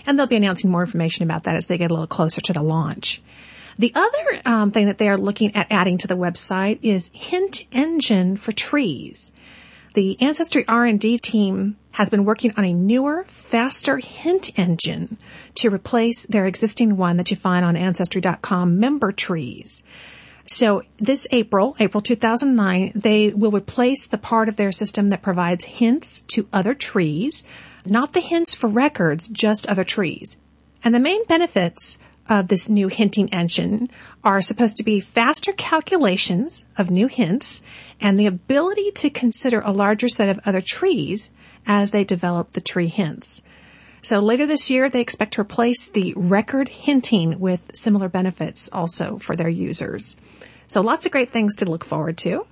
And 0.04 0.18
they'll 0.18 0.26
be 0.26 0.36
announcing 0.36 0.70
more 0.70 0.82
information 0.82 1.24
about 1.24 1.44
that 1.44 1.56
as 1.56 1.66
they 1.66 1.78
get 1.78 1.90
a 1.90 1.94
little 1.94 2.06
closer 2.06 2.40
to 2.42 2.52
the 2.52 2.62
launch. 2.62 3.22
The 3.78 3.92
other 3.94 4.40
um, 4.44 4.70
thing 4.70 4.86
that 4.86 4.98
they 4.98 5.08
are 5.08 5.18
looking 5.18 5.54
at 5.54 5.70
adding 5.70 5.98
to 5.98 6.08
the 6.08 6.16
website 6.16 6.78
is 6.82 7.10
hint 7.12 7.64
engine 7.72 8.36
for 8.36 8.52
trees. 8.52 9.32
The 9.94 10.20
Ancestry 10.20 10.66
R&D 10.66 11.18
team 11.18 11.76
has 11.92 12.10
been 12.10 12.24
working 12.24 12.52
on 12.56 12.64
a 12.64 12.72
newer, 12.72 13.24
faster 13.28 13.98
hint 13.98 14.50
engine 14.58 15.16
to 15.54 15.70
replace 15.70 16.26
their 16.26 16.46
existing 16.46 16.96
one 16.96 17.16
that 17.16 17.30
you 17.30 17.36
find 17.36 17.64
on 17.64 17.76
ancestry.com 17.76 18.78
member 18.78 19.12
trees. 19.12 19.84
So 20.46 20.82
this 20.98 21.26
April, 21.30 21.76
April 21.80 22.00
2009, 22.00 22.92
they 22.94 23.30
will 23.30 23.50
replace 23.50 24.06
the 24.06 24.18
part 24.18 24.48
of 24.48 24.56
their 24.56 24.72
system 24.72 25.08
that 25.08 25.22
provides 25.22 25.64
hints 25.64 26.22
to 26.28 26.48
other 26.52 26.74
trees, 26.74 27.44
not 27.84 28.12
the 28.12 28.20
hints 28.20 28.54
for 28.54 28.68
records, 28.68 29.28
just 29.28 29.66
other 29.66 29.84
trees. 29.84 30.36
And 30.84 30.94
the 30.94 31.00
main 31.00 31.24
benefits 31.24 31.98
of 32.28 32.48
this 32.48 32.68
new 32.68 32.88
hinting 32.88 33.32
engine 33.32 33.90
are 34.24 34.40
supposed 34.40 34.76
to 34.76 34.84
be 34.84 35.00
faster 35.00 35.52
calculations 35.52 36.64
of 36.76 36.90
new 36.90 37.06
hints 37.06 37.62
and 38.00 38.18
the 38.18 38.26
ability 38.26 38.90
to 38.92 39.10
consider 39.10 39.60
a 39.60 39.72
larger 39.72 40.08
set 40.08 40.28
of 40.28 40.40
other 40.44 40.60
trees 40.60 41.30
as 41.66 41.90
they 41.90 42.04
develop 42.04 42.52
the 42.52 42.60
tree 42.60 42.88
hints. 42.88 43.42
So 44.02 44.20
later 44.20 44.46
this 44.46 44.70
year, 44.70 44.88
they 44.88 45.00
expect 45.00 45.34
to 45.34 45.40
replace 45.40 45.88
the 45.88 46.14
record 46.16 46.68
hinting 46.68 47.40
with 47.40 47.60
similar 47.74 48.08
benefits 48.08 48.68
also 48.72 49.18
for 49.18 49.34
their 49.34 49.48
users. 49.48 50.16
So 50.68 50.80
lots 50.80 51.06
of 51.06 51.12
great 51.12 51.30
things 51.30 51.56
to 51.56 51.70
look 51.70 51.84
forward 51.84 52.16
to. 52.18 52.46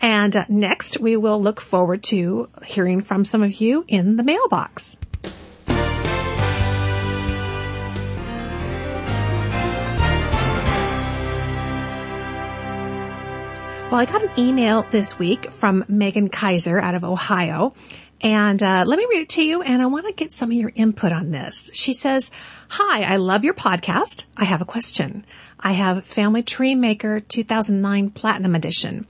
And 0.00 0.34
uh, 0.34 0.44
next, 0.48 1.00
we 1.00 1.16
will 1.16 1.42
look 1.42 1.60
forward 1.60 2.02
to 2.04 2.48
hearing 2.64 3.02
from 3.02 3.24
some 3.24 3.42
of 3.42 3.60
you 3.60 3.84
in 3.88 4.16
the 4.16 4.22
mailbox. 4.22 4.98
Well, 13.90 14.02
I 14.02 14.04
got 14.04 14.22
an 14.22 14.30
email 14.36 14.82
this 14.90 15.18
week 15.18 15.50
from 15.50 15.82
Megan 15.88 16.28
Kaiser 16.28 16.78
out 16.78 16.94
of 16.94 17.04
Ohio. 17.04 17.72
And 18.20 18.62
uh, 18.62 18.84
let 18.86 18.98
me 18.98 19.06
read 19.08 19.22
it 19.22 19.28
to 19.30 19.42
you, 19.42 19.62
and 19.62 19.80
I 19.80 19.86
want 19.86 20.06
to 20.06 20.12
get 20.12 20.34
some 20.34 20.50
of 20.50 20.58
your 20.58 20.70
input 20.74 21.10
on 21.10 21.30
this. 21.30 21.70
She 21.72 21.94
says, 21.94 22.30
Hi, 22.68 23.02
I 23.04 23.16
love 23.16 23.44
your 23.44 23.54
podcast. 23.54 24.26
I 24.36 24.44
have 24.44 24.60
a 24.60 24.66
question. 24.66 25.24
I 25.58 25.72
have 25.72 26.04
Family 26.04 26.42
Tree 26.42 26.74
Maker 26.74 27.20
2009 27.20 28.10
Platinum 28.10 28.54
Edition. 28.54 29.06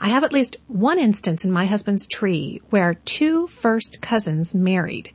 I 0.00 0.08
have 0.08 0.24
at 0.24 0.32
least 0.32 0.56
one 0.66 0.98
instance 0.98 1.44
in 1.44 1.52
my 1.52 1.66
husband's 1.66 2.08
tree 2.08 2.60
where 2.70 2.94
two 2.94 3.46
first 3.46 4.02
cousins 4.02 4.56
married. 4.56 5.12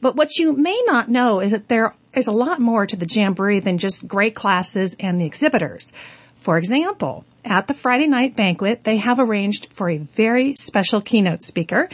But 0.03 0.15
what 0.15 0.37
you 0.37 0.53
may 0.53 0.79
not 0.85 1.09
know 1.09 1.41
is 1.41 1.53
that 1.53 1.69
there 1.69 1.95
is 2.13 2.27
a 2.27 2.33
lot 2.33 2.61
more 2.61 2.87
to 2.87 2.97
the 2.97 3.07
jamboree 3.11 3.61
than 3.61 3.79
just 3.79 4.07
great 4.07 4.35
classes 4.35 4.95
and 5.01 5.19
the 5.19 5.25
exhibitors. 5.25 5.91
For 6.37 6.59
example, 6.59 7.25
at 7.47 7.67
the 7.67 7.73
Friday 7.73 8.09
night 8.09 8.37
banquet, 8.37 8.85
they 8.85 8.99
have 8.99 9.19
arranged 9.19 9.69
for 9.73 9.89
a 9.89 9.97
very 9.97 10.55
special 10.57 11.01
keynote 11.01 11.43
speaker, 11.43 11.89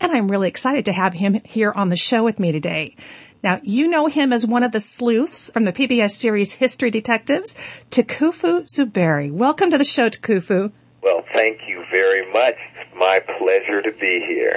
and 0.00 0.10
I'm 0.10 0.28
really 0.28 0.48
excited 0.48 0.86
to 0.86 0.92
have 0.92 1.14
him 1.14 1.40
here 1.44 1.70
on 1.70 1.90
the 1.90 1.96
show 1.96 2.24
with 2.24 2.40
me 2.40 2.50
today. 2.50 2.96
Now, 3.44 3.60
you 3.62 3.88
know 3.88 4.06
him 4.06 4.32
as 4.32 4.46
one 4.46 4.62
of 4.62 4.72
the 4.72 4.80
sleuths 4.80 5.50
from 5.50 5.64
the 5.64 5.72
PBS 5.72 6.12
series 6.12 6.54
History 6.54 6.90
Detectives, 6.90 7.54
Tukufu 7.90 8.64
Zuberi. 8.74 9.30
Welcome 9.30 9.70
to 9.70 9.76
the 9.76 9.84
show, 9.84 10.08
Tukufu. 10.08 10.72
Well, 11.02 11.22
thank 11.34 11.60
you 11.68 11.84
very 11.90 12.32
much. 12.32 12.54
It's 12.76 12.94
my 12.96 13.20
pleasure 13.20 13.82
to 13.82 13.92
be 14.00 14.24
here. 14.26 14.56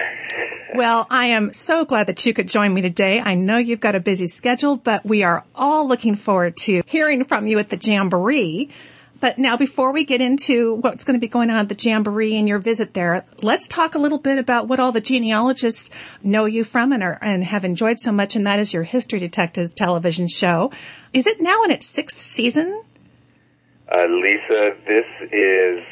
well, 0.74 1.06
I 1.10 1.26
am 1.26 1.52
so 1.52 1.84
glad 1.84 2.08
that 2.08 2.26
you 2.26 2.34
could 2.34 2.48
join 2.48 2.74
me 2.74 2.82
today. 2.82 3.20
I 3.20 3.34
know 3.34 3.58
you've 3.58 3.82
got 3.82 3.96
a 3.96 4.00
busy 4.00 4.28
schedule, 4.28 4.78
but 4.78 5.06
we 5.06 5.22
are 5.22 5.44
all 5.54 5.86
looking 5.86 6.16
forward 6.16 6.56
to 6.60 6.82
hearing 6.86 7.26
from 7.26 7.46
you 7.46 7.60
at 7.60 7.68
the 7.68 7.76
Jamboree. 7.76 8.70
But 9.20 9.38
now 9.38 9.58
before 9.58 9.92
we 9.92 10.06
get 10.06 10.22
into 10.22 10.76
what's 10.76 11.04
going 11.04 11.16
to 11.16 11.20
be 11.20 11.28
going 11.28 11.50
on 11.50 11.58
at 11.58 11.70
the 11.70 11.76
Jamboree 11.76 12.36
and 12.36 12.48
your 12.48 12.60
visit 12.60 12.94
there, 12.94 13.26
let's 13.42 13.68
talk 13.68 13.96
a 13.96 14.00
little 14.00 14.18
bit 14.18 14.38
about 14.38 14.68
what 14.68 14.80
all 14.80 14.92
the 14.92 15.02
genealogists 15.02 15.90
know 16.22 16.46
you 16.46 16.64
from 16.64 16.92
and 16.92 17.04
are, 17.04 17.18
and 17.22 17.44
have 17.44 17.66
enjoyed 17.66 17.98
so 18.00 18.12
much. 18.12 18.36
And 18.36 18.46
that 18.46 18.60
is 18.60 18.74
your 18.74 18.84
History 18.84 19.20
Detectives 19.20 19.74
television 19.74 20.28
show. 20.28 20.72
Is 21.14 21.26
it 21.26 21.42
now 21.42 21.64
in 21.64 21.72
its 21.72 21.88
sixth 21.88 22.20
season? 22.20 22.84
Uh, 23.92 24.06
Lisa, 24.08 24.76
this 24.86 25.06
is 25.32 25.84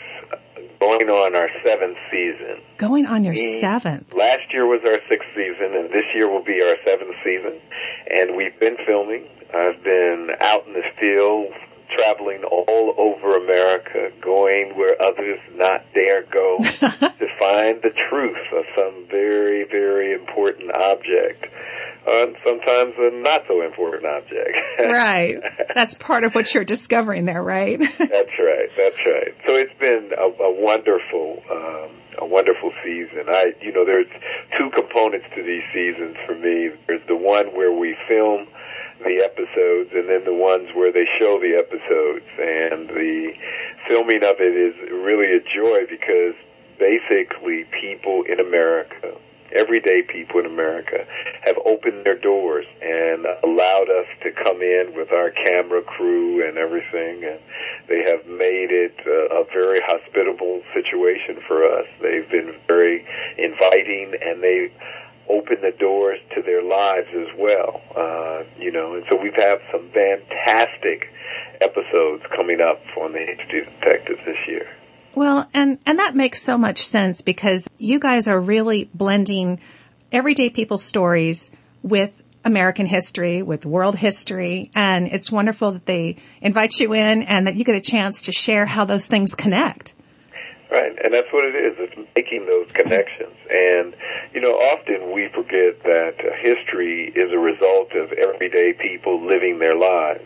going 0.79 1.09
on 1.09 1.35
our 1.35 1.49
seventh 1.65 1.97
season. 2.11 2.61
Going 2.77 3.05
on 3.05 3.23
your 3.23 3.35
seventh. 3.35 4.13
Last 4.13 4.51
year 4.51 4.67
was 4.67 4.81
our 4.85 4.99
sixth 5.09 5.29
season, 5.33 5.73
and 5.75 5.89
this 5.89 6.05
year 6.13 6.29
will 6.29 6.43
be 6.43 6.61
our 6.61 6.75
seventh 6.83 7.15
season. 7.23 7.59
And 8.11 8.35
we've 8.35 8.59
been 8.59 8.77
filming. 8.85 9.27
I've 9.53 9.81
been 9.83 10.29
out 10.41 10.67
in 10.67 10.73
the 10.73 10.83
field 10.99 11.53
traveling 12.05 12.43
all 12.43 12.93
over 12.97 13.37
America, 13.37 14.09
going 14.21 14.77
where 14.77 15.01
others 15.01 15.39
not 15.53 15.81
dare 15.93 16.23
go 16.23 16.57
to 16.61 17.27
find 17.39 17.81
the 17.81 17.91
truth 18.09 18.37
of 18.53 18.65
some 18.75 19.07
very, 19.09 19.65
very 19.65 20.13
important 20.13 20.71
object. 20.71 21.45
Uh, 22.07 22.27
sometimes 22.45 22.93
a 22.99 23.09
not 23.23 23.41
so 23.47 23.63
important 23.63 24.05
object. 24.05 24.55
right. 24.79 25.35
That's 25.73 25.95
part 25.95 26.23
of 26.23 26.35
what 26.35 26.53
you're 26.53 26.63
discovering 26.63 27.25
there, 27.25 27.41
right? 27.41 27.79
that's 27.97 28.37
right. 28.37 28.69
That's 28.77 29.01
right. 29.05 29.33
So 29.47 29.55
it's 29.55 29.73
been 29.79 30.11
a, 30.15 30.43
a 30.43 30.53
wonderful, 30.61 31.41
um, 31.49 31.89
a 32.19 32.25
wonderful 32.25 32.71
season. 32.83 33.25
I, 33.27 33.53
you 33.59 33.73
know, 33.73 33.85
there's 33.85 34.05
two 34.55 34.69
components 34.69 35.25
to 35.35 35.41
these 35.41 35.63
seasons 35.73 36.15
for 36.27 36.35
me. 36.35 36.69
There's 36.85 37.05
the 37.07 37.15
one 37.17 37.55
where 37.55 37.71
we 37.71 37.97
film 38.07 38.49
the 39.05 39.21
episodes 39.23 39.91
and 39.93 40.09
then 40.09 40.25
the 40.25 40.33
ones 40.33 40.69
where 40.73 40.91
they 40.91 41.05
show 41.17 41.39
the 41.39 41.53
episodes. 41.55 42.25
And 42.41 42.89
the 42.89 43.33
filming 43.87 44.23
of 44.23 44.41
it 44.41 44.57
is 44.57 44.75
really 44.91 45.31
a 45.31 45.39
joy 45.39 45.85
because 45.87 46.33
basically 46.79 47.65
people 47.71 48.23
in 48.27 48.39
America, 48.39 49.13
everyday 49.53 50.01
people 50.01 50.39
in 50.39 50.45
America, 50.47 51.05
have 51.45 51.55
opened 51.65 52.03
their 52.03 52.17
doors 52.17 52.65
and 52.81 53.25
allowed 53.43 53.89
us 53.93 54.09
to 54.23 54.31
come 54.31 54.61
in 54.61 54.91
with 54.95 55.11
our 55.11 55.29
camera 55.29 55.83
crew 55.83 56.45
and 56.45 56.57
everything. 56.57 57.23
And 57.23 57.39
they 57.87 58.01
have 58.01 58.25
made 58.25 58.73
it 58.73 58.97
uh, 59.05 59.41
a 59.41 59.45
very 59.53 59.79
hospitable 59.85 60.63
situation 60.73 61.39
for 61.47 61.63
us. 61.63 61.85
They've 62.01 62.29
been 62.29 62.55
very 62.67 63.05
inviting 63.37 64.17
and 64.19 64.41
they 64.41 64.71
open 65.29 65.57
the 65.61 65.71
doors 65.71 66.19
to 66.35 66.41
their 66.41 66.63
lives 66.63 67.07
as 67.13 67.27
well. 67.37 67.81
Uh, 67.95 68.43
you 68.59 68.71
know, 68.71 68.95
and 68.95 69.03
so 69.09 69.15
we've 69.21 69.35
had 69.35 69.59
some 69.71 69.89
fantastic 69.91 71.07
episodes 71.61 72.23
coming 72.35 72.61
up 72.61 72.81
on 72.97 73.13
the 73.13 73.19
History 73.19 73.65
Detectives 73.65 74.19
this 74.25 74.37
year. 74.47 74.67
Well, 75.15 75.49
and, 75.53 75.79
and 75.85 75.99
that 75.99 76.15
makes 76.15 76.41
so 76.41 76.57
much 76.57 76.85
sense 76.85 77.21
because 77.21 77.67
you 77.77 77.99
guys 77.99 78.27
are 78.27 78.39
really 78.39 78.89
blending 78.93 79.59
everyday 80.11 80.49
people's 80.49 80.83
stories 80.83 81.49
with 81.81 82.21
American 82.43 82.85
history, 82.85 83.41
with 83.41 83.65
world 83.65 83.95
history, 83.95 84.69
and 84.75 85.07
it's 85.07 85.31
wonderful 85.31 85.71
that 85.71 85.85
they 85.87 86.17
invite 86.41 86.79
you 86.79 86.93
in 86.93 87.23
and 87.23 87.47
that 87.47 87.55
you 87.55 87.63
get 87.63 87.75
a 87.75 87.81
chance 87.81 88.23
to 88.23 88.31
share 88.31 88.65
how 88.65 88.85
those 88.85 89.07
things 89.07 89.33
connect. 89.33 89.94
Right, 90.71 90.97
and 91.03 91.13
that's 91.13 91.31
what 91.31 91.45
it 91.45 91.55
is. 91.55 91.75
It's 91.77 92.09
making 92.15 92.47
those 92.47 92.67
connections. 92.73 93.35
And, 93.51 93.95
you 94.33 94.41
know, 94.41 94.53
often 94.57 95.13
we 95.13 95.29
forget 95.29 95.83
that 95.83 96.17
history 96.41 97.13
is 97.15 97.31
a 97.31 97.37
result 97.37 97.93
of 97.93 98.11
everyday 98.13 98.73
people 98.73 99.23
living 99.23 99.59
their 99.59 99.75
lives. 99.75 100.25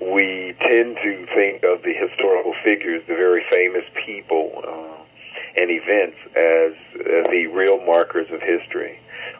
We 0.00 0.56
tend 0.60 0.96
to 0.96 1.26
think 1.34 1.62
of 1.62 1.82
the 1.82 1.94
historical 1.94 2.54
figures, 2.64 3.02
the 3.06 3.14
very 3.14 3.44
famous 3.50 3.84
people 4.04 4.50
uh, 4.66 5.60
and 5.60 5.70
events, 5.70 6.16
as 6.34 6.72
uh, 6.98 7.30
the 7.30 7.46
real 7.52 7.78
markers 7.84 8.26
of 8.32 8.40
history. 8.42 8.98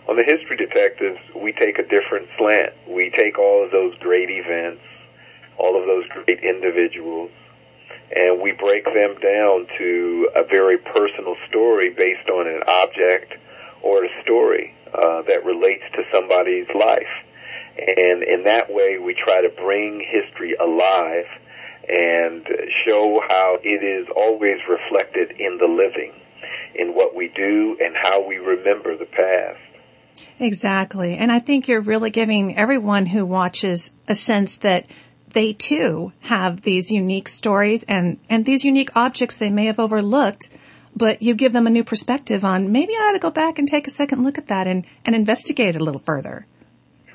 On 0.08 0.16
the 0.16 0.22
History 0.22 0.56
Detectives, 0.56 1.18
we 1.34 1.52
take 1.52 1.78
a 1.78 1.82
different 1.82 2.28
slant. 2.38 2.72
We 2.86 3.10
take 3.10 3.38
all 3.38 3.64
of 3.64 3.72
those 3.72 3.96
great 3.98 4.30
events, 4.30 4.82
all 5.58 5.80
of 5.80 5.86
those 5.86 6.06
great 6.08 6.40
individuals, 6.44 7.30
and 8.14 8.40
we 8.40 8.52
break 8.52 8.84
them 8.84 9.14
down 9.20 9.66
to 9.78 10.28
a 10.34 10.44
very 10.44 10.78
personal 10.78 11.36
story 11.48 11.90
based 11.90 12.28
on 12.28 12.48
an 12.48 12.62
object 12.66 13.34
or 13.82 14.04
a 14.04 14.08
story 14.22 14.74
uh, 14.92 15.22
that 15.22 15.44
relates 15.44 15.84
to 15.94 16.02
somebody's 16.12 16.66
life. 16.74 17.08
And 17.78 18.22
in 18.22 18.44
that 18.44 18.72
way, 18.72 18.98
we 18.98 19.14
try 19.14 19.42
to 19.42 19.48
bring 19.48 20.04
history 20.04 20.54
alive 20.54 21.26
and 21.88 22.46
show 22.84 23.22
how 23.26 23.58
it 23.62 23.82
is 23.82 24.08
always 24.14 24.58
reflected 24.68 25.32
in 25.38 25.58
the 25.58 25.66
living, 25.66 26.12
in 26.74 26.94
what 26.94 27.14
we 27.14 27.28
do 27.28 27.76
and 27.82 27.94
how 27.96 28.26
we 28.26 28.36
remember 28.36 28.96
the 28.96 29.06
past. 29.06 29.58
Exactly. 30.38 31.16
And 31.16 31.30
I 31.30 31.38
think 31.38 31.68
you're 31.68 31.80
really 31.80 32.10
giving 32.10 32.56
everyone 32.56 33.06
who 33.06 33.24
watches 33.24 33.92
a 34.08 34.14
sense 34.14 34.58
that 34.58 34.86
they 35.32 35.52
too 35.52 36.12
have 36.20 36.62
these 36.62 36.90
unique 36.90 37.28
stories 37.28 37.84
and, 37.88 38.18
and 38.28 38.44
these 38.44 38.64
unique 38.64 38.90
objects 38.96 39.36
they 39.36 39.50
may 39.50 39.66
have 39.66 39.78
overlooked, 39.78 40.48
but 40.94 41.22
you 41.22 41.34
give 41.34 41.52
them 41.52 41.66
a 41.66 41.70
new 41.70 41.84
perspective 41.84 42.44
on 42.44 42.72
maybe 42.72 42.94
I 42.94 43.08
ought 43.08 43.12
to 43.12 43.18
go 43.18 43.30
back 43.30 43.58
and 43.58 43.68
take 43.68 43.86
a 43.86 43.90
second 43.90 44.24
look 44.24 44.38
at 44.38 44.48
that 44.48 44.66
and, 44.66 44.84
and 45.04 45.14
investigate 45.14 45.76
it 45.76 45.80
a 45.80 45.84
little 45.84 46.00
further. 46.00 46.46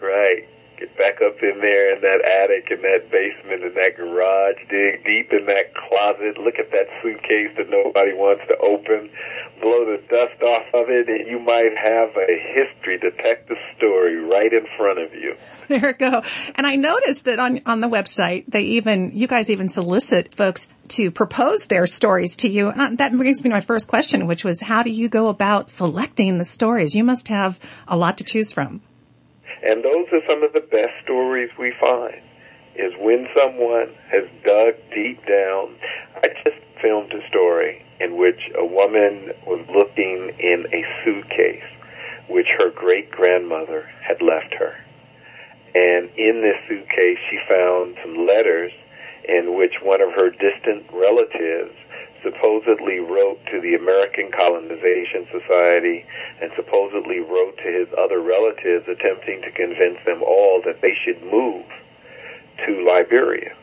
Right. 0.02 0.48
Get 0.78 0.98
back 0.98 1.22
up 1.22 1.42
in 1.42 1.62
there 1.62 1.96
in 1.96 2.02
that 2.02 2.22
attic, 2.26 2.70
in 2.70 2.82
that 2.82 3.10
basement, 3.10 3.64
in 3.64 3.74
that 3.76 3.96
garage, 3.96 4.58
dig 4.70 5.06
deep 5.06 5.32
in 5.32 5.46
that 5.46 5.74
closet, 5.74 6.38
look 6.38 6.60
at 6.60 6.72
that 6.72 6.88
suitcase 7.02 7.52
that 7.58 7.70
nobody 7.70 8.14
wants 8.14 8.44
to 8.48 8.58
open, 8.58 9.10
blow 9.62 9.86
the 9.86 10.02
dust 10.10 10.42
off 10.44 10.68
of 10.74 10.90
it, 10.90 11.08
and 11.08 11.28
you 11.28 11.40
might 11.40 11.78
have 11.78 12.10
a 12.18 12.36
history 12.54 12.98
detective 12.98 13.58
story 13.78 14.18
right 14.18 14.52
in 14.52 14.66
front 14.78 15.00
of 15.00 15.14
you. 15.14 15.36
There 15.68 15.88
you 15.88 15.94
go. 15.94 16.22
And 16.54 16.68
I 16.68 16.76
noticed 16.76 17.26
that 17.26 17.40
on, 17.40 17.60
on 17.66 17.82
the 17.82 17.88
website, 17.88 18.46
they 18.48 18.62
even, 18.62 19.12
you 19.16 19.26
guys 19.26 19.50
even 19.50 19.68
solicit 19.68 20.32
folks 20.32 20.70
to 20.90 21.10
propose 21.10 21.66
their 21.66 21.88
stories 21.88 22.36
to 22.38 22.48
you. 22.48 22.70
And 22.70 23.00
that 23.00 23.12
brings 23.14 23.44
me 23.44 23.50
to 23.50 23.56
my 23.56 23.62
first 23.62 23.88
question, 23.88 24.28
which 24.28 24.44
was 24.44 24.62
how 24.62 24.84
do 24.84 24.92
you 24.92 25.10
go 25.10 25.28
about 25.28 25.72
selecting 25.72 26.38
the 26.38 26.46
stories? 26.46 26.94
You 26.94 27.04
must 27.04 27.30
have 27.30 27.60
a 27.88 27.98
lot 27.98 28.20
to 28.20 28.24
choose 28.24 28.54
from. 28.54 28.82
And 29.66 29.84
those 29.84 30.06
are 30.12 30.22
some 30.30 30.44
of 30.44 30.54
the 30.54 30.62
best 30.62 30.94
stories 31.04 31.50
we 31.58 31.74
find 31.80 32.22
is 32.76 32.94
when 33.00 33.28
someone 33.36 33.90
has 34.12 34.24
dug 34.44 34.76
deep 34.94 35.26
down. 35.26 35.76
I 36.22 36.28
just 36.44 36.58
filmed 36.82 37.12
a 37.14 37.28
story 37.28 37.84
in 38.00 38.18
which 38.18 38.40
a 38.56 38.66
woman 38.66 39.32
was 39.48 39.66
looking 39.74 40.34
in 40.38 40.68
a 40.72 40.86
suitcase 41.04 41.64
which 42.28 42.48
her 42.58 42.70
great 42.70 43.10
grandmother 43.10 43.90
had 44.02 44.22
left 44.22 44.54
her. 44.56 44.76
And 45.74 46.10
in 46.18 46.42
this 46.42 46.58
suitcase, 46.68 47.18
she 47.30 47.40
found 47.50 47.98
some 48.04 48.28
letters 48.28 48.72
in 49.28 49.58
which 49.58 49.74
one 49.82 50.02
of 50.02 50.14
her 50.14 50.30
distant 50.30 50.86
relatives 50.92 51.76
supposedly 52.26 52.98
wrote 53.00 53.38
to 53.54 53.62
the 53.62 53.76
American 53.78 54.32
Colonization 54.34 55.30
Society 55.30 56.06
and 56.42 56.50
supposedly 56.58 57.20
wrote 57.20 57.56
to 57.62 57.70
his 57.70 57.88
other 57.94 58.20
relatives 58.20 58.90
attempting 58.90 59.46
to 59.46 59.52
convince 59.54 60.02
them 60.06 60.24
all 60.26 60.62
that 60.66 60.82
they 60.82 60.98
should 61.06 61.22
move 61.22 61.70
to 62.66 62.84
Liberia. 62.84 63.54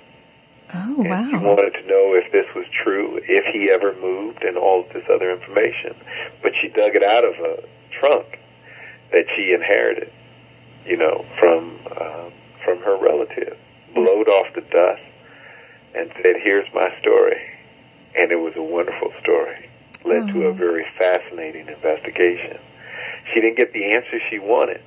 Oh, 0.72 0.94
wow. 1.02 1.18
And 1.18 1.30
she 1.30 1.36
wanted 1.36 1.74
to 1.82 1.84
know 1.90 2.14
if 2.14 2.30
this 2.30 2.46
was 2.54 2.64
true, 2.70 3.20
if 3.26 3.44
he 3.52 3.68
ever 3.68 3.92
moved, 4.00 4.42
and 4.42 4.56
all 4.56 4.86
this 4.94 5.04
other 5.12 5.30
information. 5.30 5.98
But 6.42 6.52
she 6.62 6.68
dug 6.68 6.94
it 6.94 7.02
out 7.02 7.26
of 7.26 7.34
a 7.34 7.66
trunk 7.98 8.38
that 9.10 9.26
she 9.36 9.52
inherited 9.52 10.10
you 10.86 10.96
know, 10.96 11.24
from 11.38 11.78
uh, 11.90 12.30
from 12.64 12.78
her 12.82 12.96
relative, 13.00 13.56
blowed 13.94 14.28
off 14.28 14.46
the 14.54 14.62
dust, 14.62 15.02
and 15.94 16.10
said, 16.22 16.36
"Here's 16.42 16.66
my 16.74 16.88
story," 17.00 17.40
and 18.16 18.30
it 18.30 18.36
was 18.36 18.54
a 18.56 18.62
wonderful 18.62 19.12
story. 19.22 19.68
Led 20.04 20.28
to 20.32 20.46
a 20.46 20.48
oh. 20.48 20.52
very 20.52 20.84
fascinating 20.98 21.68
investigation. 21.68 22.58
She 23.32 23.40
didn't 23.40 23.56
get 23.56 23.72
the 23.72 23.94
answer 23.94 24.18
she 24.30 24.38
wanted, 24.38 24.82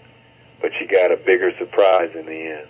but 0.62 0.72
she 0.78 0.88
got 0.88 1.12
a 1.12 1.18
bigger 1.18 1.52
surprise 1.58 2.12
in 2.16 2.26
the 2.26 2.42
end. 2.60 2.68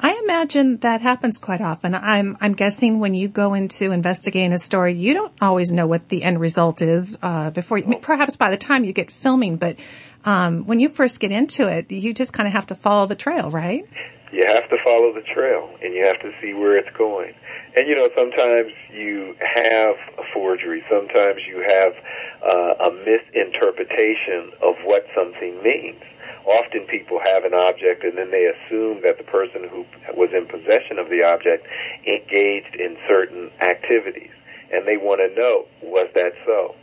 I 0.00 0.18
imagine 0.24 0.78
that 0.78 1.00
happens 1.00 1.38
quite 1.38 1.60
often. 1.60 1.94
I'm 1.94 2.36
I'm 2.40 2.54
guessing 2.54 3.00
when 3.00 3.14
you 3.14 3.28
go 3.28 3.54
into 3.54 3.90
investigating 3.90 4.52
a 4.52 4.58
story, 4.58 4.94
you 4.94 5.12
don't 5.12 5.32
always 5.40 5.72
know 5.72 5.86
what 5.86 6.08
the 6.08 6.22
end 6.22 6.40
result 6.40 6.82
is 6.82 7.18
uh, 7.22 7.50
before. 7.50 7.78
You, 7.78 7.98
perhaps 8.00 8.36
by 8.36 8.50
the 8.50 8.56
time 8.56 8.84
you 8.84 8.92
get 8.92 9.10
filming, 9.10 9.56
but 9.56 9.76
um, 10.24 10.64
when 10.66 10.80
you 10.80 10.88
first 10.88 11.20
get 11.20 11.32
into 11.32 11.68
it, 11.68 11.90
you 11.90 12.14
just 12.14 12.32
kind 12.32 12.46
of 12.46 12.52
have 12.52 12.66
to 12.66 12.74
follow 12.74 13.06
the 13.06 13.16
trail, 13.16 13.50
right? 13.50 13.84
You 14.32 14.46
have 14.46 14.68
to 14.68 14.76
follow 14.84 15.12
the 15.14 15.22
trail, 15.34 15.70
and 15.82 15.94
you 15.94 16.04
have 16.04 16.20
to 16.20 16.32
see 16.40 16.52
where 16.54 16.78
it's 16.78 16.94
going. 16.96 17.34
And 17.78 17.86
you 17.86 17.94
know, 17.94 18.10
sometimes 18.16 18.72
you 18.92 19.36
have 19.38 19.94
a 20.18 20.24
forgery. 20.34 20.82
Sometimes 20.90 21.42
you 21.46 21.62
have 21.62 21.94
uh, 22.42 22.74
a 22.74 22.90
misinterpretation 22.90 24.50
of 24.60 24.74
what 24.82 25.06
something 25.14 25.62
means. 25.62 26.02
Often 26.44 26.88
people 26.90 27.20
have 27.22 27.44
an 27.44 27.54
object 27.54 28.02
and 28.02 28.18
then 28.18 28.32
they 28.32 28.50
assume 28.50 29.02
that 29.02 29.18
the 29.18 29.22
person 29.22 29.68
who 29.70 29.86
was 30.12 30.30
in 30.34 30.46
possession 30.46 30.98
of 30.98 31.08
the 31.08 31.22
object 31.22 31.68
engaged 32.04 32.74
in 32.74 32.98
certain 33.06 33.48
activities. 33.60 34.34
And 34.72 34.84
they 34.84 34.96
want 34.96 35.20
to 35.22 35.30
know, 35.40 35.66
was 35.80 36.10
that 36.16 36.32
so? 36.44 36.74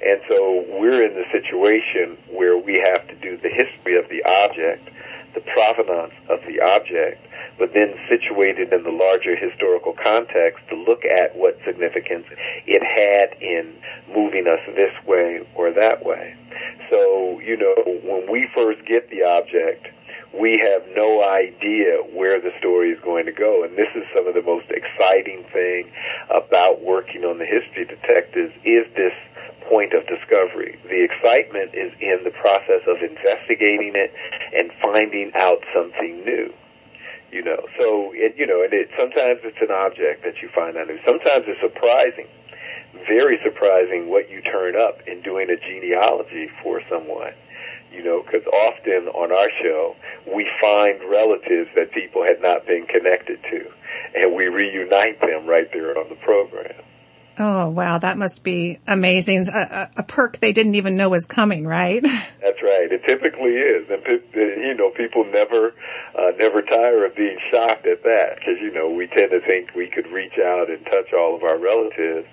And 0.00 0.22
so 0.26 0.64
we're 0.80 1.04
in 1.04 1.20
the 1.20 1.28
situation 1.36 2.16
where 2.32 2.56
we 2.56 2.80
have 2.80 3.06
to 3.08 3.14
do 3.16 3.36
the 3.36 3.50
history 3.50 3.98
of 3.98 4.08
the 4.08 4.24
object, 4.24 4.88
the 5.34 5.42
provenance 5.42 6.14
of 6.30 6.40
the 6.48 6.62
object, 6.62 7.26
but 7.60 7.74
then 7.74 7.94
situated 8.08 8.72
in 8.72 8.82
the 8.82 8.90
larger 8.90 9.36
historical 9.36 9.92
context 9.92 10.64
to 10.70 10.74
look 10.74 11.04
at 11.04 11.36
what 11.36 11.60
significance 11.64 12.24
it 12.66 12.82
had 12.82 13.36
in 13.40 13.76
moving 14.08 14.48
us 14.48 14.60
this 14.74 14.90
way 15.06 15.46
or 15.54 15.70
that 15.70 16.02
way. 16.02 16.34
So, 16.90 17.38
you 17.38 17.58
know, 17.58 17.76
when 18.02 18.32
we 18.32 18.48
first 18.54 18.84
get 18.86 19.10
the 19.10 19.22
object, 19.22 19.88
we 20.32 20.58
have 20.58 20.82
no 20.96 21.22
idea 21.22 22.00
where 22.14 22.40
the 22.40 22.50
story 22.58 22.90
is 22.90 23.00
going 23.04 23.26
to 23.26 23.32
go. 23.32 23.62
And 23.62 23.76
this 23.76 23.92
is 23.94 24.04
some 24.16 24.26
of 24.26 24.34
the 24.34 24.42
most 24.42 24.70
exciting 24.70 25.44
thing 25.52 25.92
about 26.30 26.80
working 26.80 27.24
on 27.24 27.38
the 27.38 27.46
history 27.46 27.84
detectives 27.84 28.54
is 28.64 28.86
this 28.96 29.12
point 29.68 29.92
of 29.92 30.06
discovery. 30.06 30.78
The 30.88 31.04
excitement 31.04 31.74
is 31.74 31.92
in 32.00 32.24
the 32.24 32.30
process 32.30 32.82
of 32.88 33.02
investigating 33.02 33.92
it 33.94 34.14
and 34.56 34.70
finding 34.80 35.32
out 35.34 35.60
something 35.74 36.24
new. 36.24 36.52
You 37.30 37.44
know, 37.44 37.62
so 37.78 38.12
it, 38.12 38.34
you 38.36 38.46
know, 38.46 38.62
and 38.62 38.72
it 38.72 38.90
sometimes 38.98 39.40
it's 39.44 39.60
an 39.60 39.70
object 39.70 40.24
that 40.24 40.42
you 40.42 40.48
find 40.54 40.76
out 40.76 40.88
new. 40.88 40.98
Sometimes 41.06 41.44
it's 41.46 41.60
surprising, 41.60 42.26
very 43.06 43.38
surprising 43.44 44.10
what 44.10 44.28
you 44.28 44.42
turn 44.42 44.74
up 44.74 45.06
in 45.06 45.22
doing 45.22 45.48
a 45.48 45.56
genealogy 45.56 46.50
for 46.62 46.82
someone 46.90 47.32
you 47.92 48.02
know, 48.04 48.22
because 48.22 48.46
often 48.46 49.08
on 49.08 49.32
our 49.32 49.50
show 49.62 49.96
we 50.32 50.48
find 50.60 51.00
relatives 51.10 51.68
that 51.74 51.90
people 51.92 52.22
had 52.24 52.40
not 52.40 52.66
been 52.66 52.86
connected 52.86 53.42
to, 53.50 53.66
and 54.14 54.34
we 54.34 54.46
reunite 54.46 55.20
them 55.20 55.46
right 55.46 55.70
there 55.72 55.98
on 55.98 56.08
the 56.08 56.14
program. 56.16 56.82
Oh, 57.42 57.70
wow. 57.70 57.96
That 57.96 58.18
must 58.18 58.44
be 58.44 58.80
amazing. 58.86 59.48
A, 59.48 59.88
a, 59.96 60.02
perk 60.02 60.40
they 60.40 60.52
didn't 60.52 60.74
even 60.74 60.94
know 60.98 61.08
was 61.08 61.24
coming, 61.24 61.66
right? 61.66 62.02
That's 62.02 62.62
right. 62.62 62.92
It 62.92 63.00
typically 63.08 63.56
is. 63.56 63.88
And, 63.88 64.04
you 64.34 64.74
know, 64.74 64.90
people 64.90 65.24
never, 65.24 65.72
uh, 66.18 66.32
never 66.36 66.60
tire 66.60 67.06
of 67.06 67.16
being 67.16 67.38
shocked 67.50 67.86
at 67.86 68.02
that 68.02 68.36
because, 68.36 68.60
you 68.60 68.70
know, 68.70 68.90
we 68.90 69.06
tend 69.06 69.30
to 69.30 69.40
think 69.40 69.74
we 69.74 69.88
could 69.88 70.06
reach 70.08 70.36
out 70.36 70.68
and 70.68 70.84
touch 70.84 71.14
all 71.14 71.34
of 71.34 71.42
our 71.42 71.56
relatives, 71.56 72.28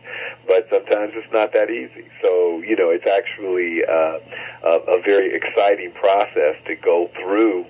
but 0.45 0.67
sometimes 0.69 1.13
it's 1.15 1.31
not 1.31 1.53
that 1.53 1.69
easy. 1.69 2.09
So, 2.21 2.59
you 2.59 2.75
know, 2.75 2.89
it's 2.89 3.07
actually, 3.07 3.85
uh, 3.87 4.19
a, 4.67 4.99
a 4.99 5.01
very 5.01 5.33
exciting 5.33 5.93
process 5.93 6.59
to 6.67 6.75
go 6.75 7.09
through 7.15 7.65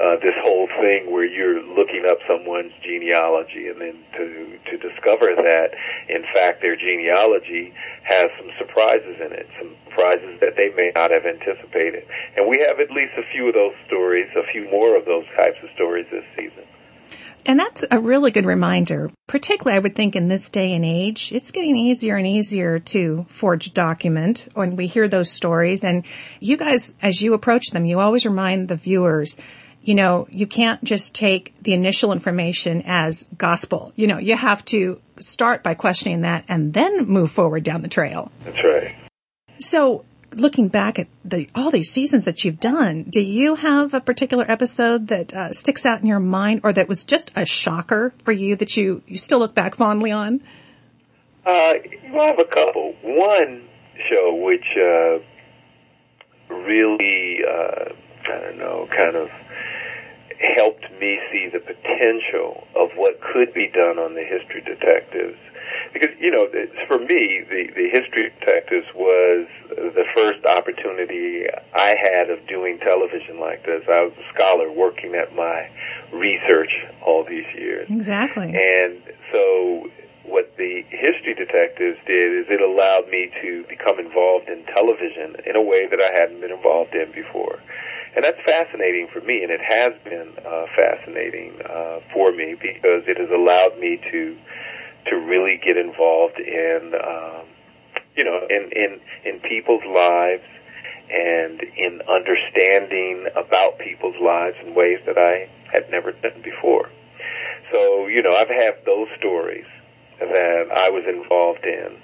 uh, 0.00 0.16
this 0.22 0.34
whole 0.40 0.66
thing 0.80 1.12
where 1.12 1.24
you're 1.24 1.62
looking 1.62 2.06
up 2.08 2.18
someone's 2.26 2.72
genealogy 2.82 3.68
and 3.68 3.80
then 3.80 3.98
to 4.16 4.58
to 4.70 4.78
discover 4.78 5.34
that 5.36 5.72
in 6.08 6.22
fact 6.32 6.62
their 6.62 6.76
genealogy 6.76 7.74
has 8.02 8.30
some 8.38 8.50
surprises 8.58 9.16
in 9.20 9.32
it, 9.32 9.46
some 9.58 9.76
surprises 9.84 10.40
that 10.40 10.56
they 10.56 10.70
may 10.70 10.90
not 10.94 11.10
have 11.10 11.26
anticipated. 11.26 12.04
And 12.36 12.48
we 12.48 12.64
have 12.66 12.80
at 12.80 12.90
least 12.90 13.12
a 13.18 13.22
few 13.32 13.48
of 13.48 13.54
those 13.54 13.74
stories, 13.86 14.28
a 14.36 14.50
few 14.50 14.70
more 14.70 14.96
of 14.96 15.04
those 15.04 15.26
types 15.36 15.58
of 15.62 15.68
stories 15.74 16.06
this 16.10 16.24
season. 16.34 16.64
And 17.46 17.58
that's 17.58 17.84
a 17.90 17.98
really 17.98 18.30
good 18.30 18.44
reminder, 18.44 19.10
particularly 19.26 19.76
I 19.76 19.80
would 19.80 19.96
think 19.96 20.14
in 20.14 20.28
this 20.28 20.50
day 20.50 20.74
and 20.74 20.84
age, 20.84 21.32
it's 21.32 21.50
getting 21.50 21.76
easier 21.76 22.16
and 22.16 22.26
easier 22.26 22.78
to 22.78 23.24
forge 23.28 23.72
document 23.72 24.48
when 24.54 24.76
we 24.76 24.86
hear 24.86 25.08
those 25.08 25.30
stories. 25.30 25.82
And 25.82 26.04
you 26.38 26.56
guys, 26.56 26.94
as 27.00 27.22
you 27.22 27.32
approach 27.32 27.68
them, 27.68 27.86
you 27.86 27.98
always 27.98 28.26
remind 28.26 28.68
the 28.68 28.76
viewers 28.76 29.36
you 29.82 29.94
know, 29.94 30.26
you 30.30 30.46
can't 30.46 30.82
just 30.84 31.14
take 31.14 31.54
the 31.62 31.72
initial 31.72 32.12
information 32.12 32.82
as 32.86 33.28
gospel. 33.36 33.92
You 33.96 34.06
know, 34.06 34.18
you 34.18 34.36
have 34.36 34.64
to 34.66 35.00
start 35.20 35.62
by 35.62 35.74
questioning 35.74 36.22
that 36.22 36.44
and 36.48 36.74
then 36.74 37.06
move 37.06 37.30
forward 37.30 37.64
down 37.64 37.82
the 37.82 37.88
trail. 37.88 38.30
That's 38.44 38.62
right. 38.62 38.94
So, 39.58 40.04
looking 40.32 40.68
back 40.68 40.98
at 40.98 41.08
the 41.24 41.48
all 41.54 41.70
these 41.70 41.90
seasons 41.90 42.24
that 42.24 42.44
you've 42.44 42.60
done, 42.60 43.04
do 43.04 43.20
you 43.20 43.56
have 43.56 43.94
a 43.94 44.00
particular 44.00 44.44
episode 44.48 45.08
that 45.08 45.32
uh, 45.32 45.52
sticks 45.52 45.84
out 45.84 46.00
in 46.00 46.06
your 46.06 46.20
mind, 46.20 46.60
or 46.62 46.72
that 46.72 46.88
was 46.88 47.04
just 47.04 47.32
a 47.36 47.44
shocker 47.44 48.12
for 48.22 48.32
you 48.32 48.56
that 48.56 48.76
you 48.76 49.02
you 49.06 49.16
still 49.16 49.38
look 49.38 49.54
back 49.54 49.74
fondly 49.74 50.10
on? 50.10 50.40
Uh, 51.44 51.72
you 51.84 52.12
have 52.12 52.38
a 52.38 52.44
couple. 52.44 52.94
One 53.02 53.62
show 54.08 54.34
which 54.34 54.64
uh, 54.76 55.18
really, 56.54 57.40
uh, 57.46 57.92
I 58.24 58.40
don't 58.40 58.58
know, 58.58 58.88
kind 58.96 59.16
of 59.16 59.28
helped 60.40 60.90
me 60.98 61.20
see 61.30 61.48
the 61.52 61.60
potential 61.60 62.66
of 62.74 62.90
what 62.96 63.20
could 63.20 63.52
be 63.52 63.68
done 63.68 63.98
on 63.98 64.14
the 64.14 64.24
History 64.24 64.62
Detectives. 64.62 65.38
Because, 65.92 66.10
you 66.18 66.30
know, 66.30 66.48
for 66.88 66.98
me, 66.98 67.44
the, 67.48 67.68
the 67.76 67.88
History 67.90 68.32
Detectives 68.40 68.86
was 68.94 69.46
the 69.68 70.04
first 70.16 70.44
opportunity 70.46 71.44
I 71.74 71.94
had 71.94 72.30
of 72.30 72.46
doing 72.48 72.78
television 72.78 73.38
like 73.38 73.64
this. 73.66 73.82
I 73.88 74.04
was 74.04 74.12
a 74.18 74.34
scholar 74.34 74.72
working 74.72 75.14
at 75.14 75.34
my 75.34 75.68
research 76.12 76.72
all 77.04 77.24
these 77.24 77.46
years. 77.54 77.88
Exactly. 77.90 78.48
And 78.48 79.02
so 79.32 79.90
what 80.24 80.56
the 80.56 80.84
History 80.88 81.34
Detectives 81.34 81.98
did 82.06 82.32
is 82.32 82.46
it 82.48 82.60
allowed 82.60 83.08
me 83.10 83.30
to 83.42 83.64
become 83.68 83.98
involved 83.98 84.48
in 84.48 84.64
television 84.66 85.36
in 85.44 85.56
a 85.56 85.62
way 85.62 85.86
that 85.86 86.00
I 86.00 86.12
hadn't 86.12 86.40
been 86.40 86.52
involved 86.52 86.94
in 86.94 87.12
before 87.12 87.60
and 88.16 88.24
that's 88.24 88.40
fascinating 88.44 89.08
for 89.12 89.20
me, 89.20 89.42
and 89.42 89.52
it 89.52 89.60
has 89.60 89.92
been 90.02 90.32
uh, 90.44 90.66
fascinating 90.74 91.54
uh, 91.64 92.00
for 92.12 92.32
me 92.32 92.54
because 92.54 93.04
it 93.06 93.16
has 93.18 93.30
allowed 93.30 93.78
me 93.78 94.00
to 94.10 94.36
to 95.06 95.16
really 95.16 95.56
get 95.56 95.76
involved 95.76 96.38
in 96.38 96.92
um, 96.94 97.46
you 98.16 98.24
know 98.24 98.46
in 98.50 98.70
in 98.72 99.00
in 99.24 99.40
people's 99.40 99.84
lives 99.86 100.42
and 101.10 101.62
in 101.76 102.00
understanding 102.08 103.26
about 103.36 103.78
people's 103.78 104.16
lives 104.20 104.56
in 104.64 104.74
ways 104.74 104.98
that 105.06 105.18
I 105.18 105.48
had 105.72 105.90
never 105.90 106.12
done 106.12 106.42
before. 106.42 106.90
So 107.72 108.08
you 108.08 108.22
know 108.22 108.34
I've 108.34 108.48
had 108.48 108.84
those 108.86 109.08
stories 109.18 109.66
that 110.18 110.68
I 110.74 110.90
was 110.90 111.04
involved 111.06 111.64
in 111.64 111.96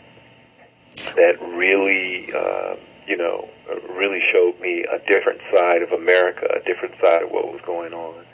that 1.16 1.36
really. 1.42 2.32
Uh, 2.32 2.76
you 3.06 3.16
know, 3.16 3.48
really 3.90 4.20
showed 4.32 4.60
me 4.60 4.84
a 4.84 4.98
different 5.06 5.40
side 5.52 5.82
of 5.82 5.92
America, 5.92 6.46
a 6.54 6.64
different 6.64 6.94
side 7.00 7.22
of 7.22 7.30
what 7.30 7.46
was 7.46 7.60
going 7.64 7.92
on. 7.92 8.24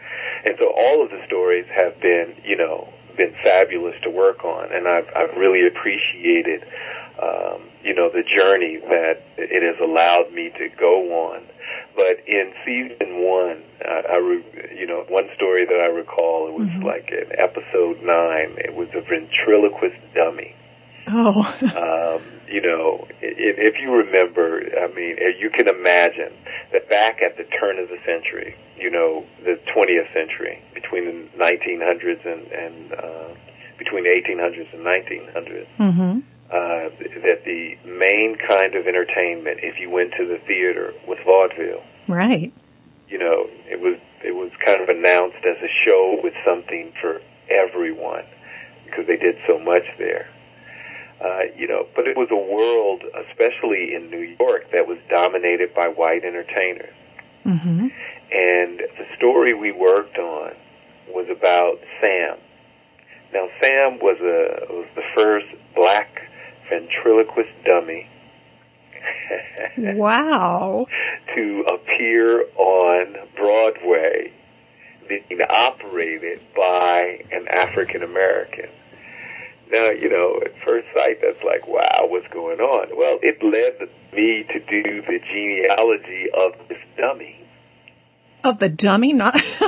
And 0.45 0.57
so 0.59 0.73
all 0.77 1.05
of 1.05 1.11
the 1.11 1.23
stories 1.27 1.67
have 1.75 2.01
been, 2.01 2.35
you 2.45 2.57
know, 2.57 2.93
been 3.17 3.35
fabulous 3.43 3.95
to 4.03 4.11
work 4.11 4.45
on, 4.45 4.73
and 4.73 4.89
I've 4.89 5.07
I've 5.15 5.37
really 5.37 5.67
appreciated, 5.67 6.65
um, 7.23 7.69
you 7.85 7.95
know, 7.95 8.11
the 8.11 8.23
journey 8.23 8.79
that 8.79 9.23
it 9.37 9.63
has 9.63 9.81
allowed 9.81 10.33
me 10.33 10.51
to 10.59 10.69
go 10.79 11.29
on. 11.29 11.43
But 11.95 12.27
in 12.27 12.53
season 12.65 13.23
one, 13.23 13.63
I, 13.85 14.15
I 14.15 14.17
re, 14.17 14.45
you 14.75 14.87
know, 14.87 15.05
one 15.09 15.29
story 15.37 15.67
that 15.67 15.81
I 15.81 15.87
recall, 15.87 16.49
it 16.49 16.55
was 16.55 16.69
mm-hmm. 16.69 16.85
like 16.85 17.11
in 17.11 17.31
episode 17.39 18.03
nine. 18.03 18.57
It 18.59 18.75
was 18.75 18.89
a 18.95 19.03
ventriloquist 19.03 20.01
dummy. 20.15 20.57
Oh. 21.09 21.43
um, 21.77 22.23
you 22.53 22.61
know, 22.61 23.07
if, 23.23 23.57
if 23.59 23.81
you 23.81 23.91
remember, 23.91 24.61
I 24.79 24.93
mean, 24.93 25.17
you 25.39 25.49
can 25.49 25.69
imagine 25.69 26.33
that 26.73 26.87
back 26.89 27.23
at 27.23 27.39
the 27.39 27.45
turn 27.45 27.79
of 27.79 27.89
the 27.89 27.97
century, 28.05 28.55
you 28.77 28.91
know, 28.91 29.25
the 29.43 29.59
20th 29.75 30.13
century, 30.13 30.63
between 30.75 31.07
the 31.07 31.39
1900s 31.39 32.27
and, 32.27 32.53
and 32.53 32.93
uh, 32.93 33.35
between 33.79 34.05
the 34.05 34.11
1800s 34.11 34.73
and 34.75 34.85
1900s, 34.85 35.67
mm-hmm. 35.79 36.19
uh, 36.51 37.23
that 37.25 37.43
the 37.47 37.79
main 37.87 38.37
kind 38.37 38.75
of 38.75 38.87
entertainment, 38.87 39.61
if 39.63 39.81
you 39.81 39.89
went 39.89 40.13
to 40.19 40.27
the 40.27 40.39
theater, 40.47 40.93
was 41.09 41.19
vaudeville. 41.25 41.83
Right. 42.07 42.53
You 43.09 43.19
know, 43.19 43.47
it 43.67 43.81
was 43.81 43.97
it 44.25 44.35
was 44.35 44.51
kind 44.65 44.81
of 44.81 44.89
announced 44.89 45.45
as 45.45 45.57
a 45.63 45.69
show 45.85 46.19
with 46.23 46.35
something 46.45 46.93
for 47.01 47.21
everyone 47.51 48.25
because 48.85 49.07
they 49.07 49.17
did 49.17 49.37
so 49.47 49.59
much 49.59 49.85
there. 49.99 50.29
Uh, 51.23 51.43
you 51.57 51.69
know, 51.69 51.87
but 51.95 52.09
it 52.09 52.17
was 52.17 52.29
a 52.31 52.37
world, 52.37 53.05
especially 53.29 53.95
in 53.95 54.11
New 54.11 54.35
York, 54.41 54.71
that 54.73 54.89
was 54.89 54.99
dominated 55.09 55.73
by 55.73 55.87
white 55.87 56.25
entertainers. 56.25 56.95
Mm-hmm. 57.47 57.89
And 58.33 58.79
the 58.79 59.07
story 59.17 59.55
we 59.55 59.71
worked 59.71 60.19
on 60.19 60.53
was 61.09 61.29
about 61.31 61.79
Sam. 62.01 62.39
Now, 63.33 63.49
Sam 63.61 63.99
was 64.01 64.19
a 64.21 64.73
was 64.73 64.89
the 64.97 65.03
first 65.15 65.47
black 65.75 66.23
ventriloquist 66.69 67.51
dummy. 67.65 68.09
wow! 69.79 70.87
to 71.35 71.65
appear 71.69 72.45
on 72.57 73.17
Broadway, 73.37 74.33
being 75.09 75.41
operated 75.49 76.41
by 76.55 77.25
an 77.33 77.49
African 77.49 78.03
American. 78.03 78.69
Now, 79.73 79.89
you 79.89 80.11
know, 80.11 80.39
at 80.45 80.53
first 80.67 80.87
sight, 80.95 81.17
that's 81.23 81.43
like, 81.43 81.67
wow, 81.67 82.05
what's 82.05 82.29
going 82.29 82.61
on? 82.61 82.89
Well, 82.95 83.19
it 83.23 83.43
led 83.43 83.89
me 84.13 84.45
to 84.53 84.61
do 84.61 85.01
the 85.01 85.19
genealogy 85.33 86.27
of 86.37 86.69
this 86.69 86.77
dummy. 86.99 87.41
Of 88.45 88.59
the 88.59 88.69
dummy, 88.69 89.15
not 89.15 89.35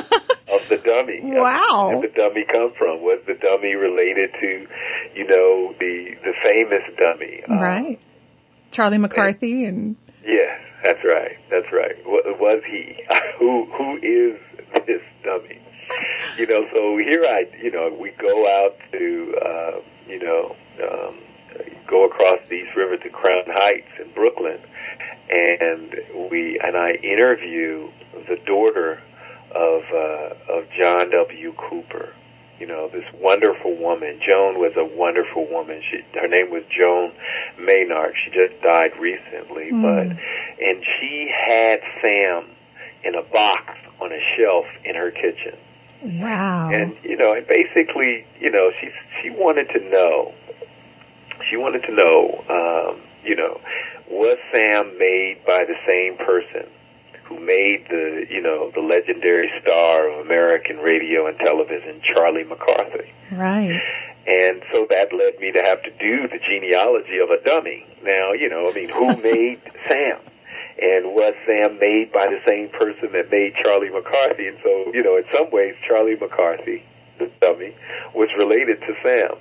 of 0.52 0.68
the 0.68 0.76
dummy. 0.84 1.20
Wow. 1.22 1.88
Where 1.88 2.02
did 2.02 2.12
the 2.12 2.18
dummy 2.18 2.44
come 2.44 2.72
from? 2.76 3.00
Was 3.00 3.22
the 3.26 3.32
dummy 3.32 3.76
related 3.76 4.30
to, 4.42 4.66
you 5.14 5.26
know, 5.26 5.74
the 5.80 6.16
the 6.22 6.34
famous 6.42 6.82
dummy? 6.98 7.42
Uh, 7.48 7.54
right. 7.62 7.98
Charlie 8.72 8.98
McCarthy 8.98 9.64
and. 9.64 9.96
Yes, 10.26 10.60
that's 10.84 11.00
right. 11.04 11.38
That's 11.50 11.72
right. 11.72 11.96
Was 12.04 12.62
he? 12.68 12.96
Who 13.38 13.66
who 13.72 13.96
is 14.02 14.38
this 14.86 15.02
dummy? 15.24 15.60
You 16.36 16.46
know, 16.46 16.66
so 16.74 16.98
here 16.98 17.24
I, 17.24 17.44
you 17.62 17.70
know, 17.70 17.96
we 17.98 18.10
go 18.20 18.46
out 18.48 18.76
to. 18.92 19.34
Uh, 19.40 19.80
you 20.08 20.18
know, 20.18 20.56
um, 20.82 21.18
go 21.86 22.04
across 22.06 22.40
the 22.48 22.56
East 22.56 22.76
River 22.76 22.96
to 22.96 23.10
Crown 23.10 23.44
Heights 23.46 23.88
in 24.00 24.10
Brooklyn, 24.12 24.58
and 25.30 25.94
we 26.30 26.58
and 26.62 26.76
I 26.76 26.92
interview 26.92 27.90
the 28.28 28.36
daughter 28.46 29.00
of 29.54 29.82
uh, 29.92 30.52
of 30.52 30.64
John 30.76 31.10
W. 31.10 31.54
Cooper. 31.56 32.12
You 32.58 32.68
know, 32.68 32.88
this 32.88 33.04
wonderful 33.20 33.76
woman. 33.76 34.20
Joan 34.24 34.58
was 34.60 34.72
a 34.76 34.84
wonderful 34.84 35.46
woman. 35.50 35.82
She, 35.90 36.02
her 36.18 36.28
name 36.28 36.50
was 36.50 36.62
Joan 36.70 37.12
Maynard. 37.58 38.14
She 38.24 38.30
just 38.30 38.62
died 38.62 38.92
recently, 38.98 39.70
mm. 39.72 39.82
but 39.82 40.16
and 40.64 40.84
she 40.84 41.28
had 41.28 41.80
Sam 42.00 42.46
in 43.02 43.16
a 43.16 43.22
box 43.22 43.74
on 44.00 44.12
a 44.12 44.20
shelf 44.36 44.66
in 44.84 44.94
her 44.94 45.10
kitchen. 45.10 45.58
Wow. 46.04 46.70
And 46.70 46.96
you 47.02 47.16
know, 47.16 47.32
and 47.32 47.46
basically, 47.46 48.26
you 48.38 48.50
know, 48.50 48.70
she 48.80 48.90
she 49.22 49.30
wanted 49.30 49.68
to 49.70 49.80
know. 49.90 50.34
She 51.50 51.56
wanted 51.56 51.82
to 51.82 51.92
know, 51.92 52.44
um, 52.48 53.02
you 53.24 53.34
know, 53.34 53.60
was 54.08 54.38
Sam 54.52 54.96
made 54.98 55.38
by 55.46 55.64
the 55.64 55.74
same 55.86 56.16
person 56.16 56.70
who 57.24 57.40
made 57.40 57.86
the, 57.88 58.26
you 58.30 58.40
know, 58.40 58.70
the 58.74 58.80
legendary 58.80 59.50
star 59.62 60.08
of 60.08 60.24
American 60.24 60.78
radio 60.78 61.26
and 61.26 61.38
television, 61.38 62.00
Charlie 62.04 62.44
McCarthy. 62.44 63.12
Right. 63.32 63.80
And 64.26 64.62
so 64.72 64.86
that 64.88 65.12
led 65.12 65.38
me 65.38 65.52
to 65.52 65.62
have 65.62 65.82
to 65.82 65.90
do 65.90 66.28
the 66.28 66.38
genealogy 66.38 67.18
of 67.18 67.30
a 67.30 67.42
dummy. 67.44 67.86
Now, 68.02 68.32
you 68.32 68.48
know, 68.48 68.70
I 68.70 68.72
mean, 68.72 68.88
who 68.88 69.16
made 69.22 69.60
Sam? 69.88 70.18
And 70.80 71.14
was 71.14 71.34
Sam 71.46 71.78
made 71.78 72.12
by 72.12 72.26
the 72.26 72.40
same 72.46 72.68
person 72.68 73.12
that 73.12 73.30
made 73.30 73.54
Charlie 73.62 73.90
McCarthy? 73.90 74.48
And 74.48 74.58
so, 74.62 74.90
you 74.92 75.02
know, 75.02 75.16
in 75.16 75.24
some 75.32 75.50
ways, 75.50 75.74
Charlie 75.86 76.16
McCarthy, 76.16 76.82
the 77.18 77.30
dummy, 77.40 77.76
was 78.14 78.28
related 78.36 78.80
to 78.80 78.94
Sam. 79.02 79.38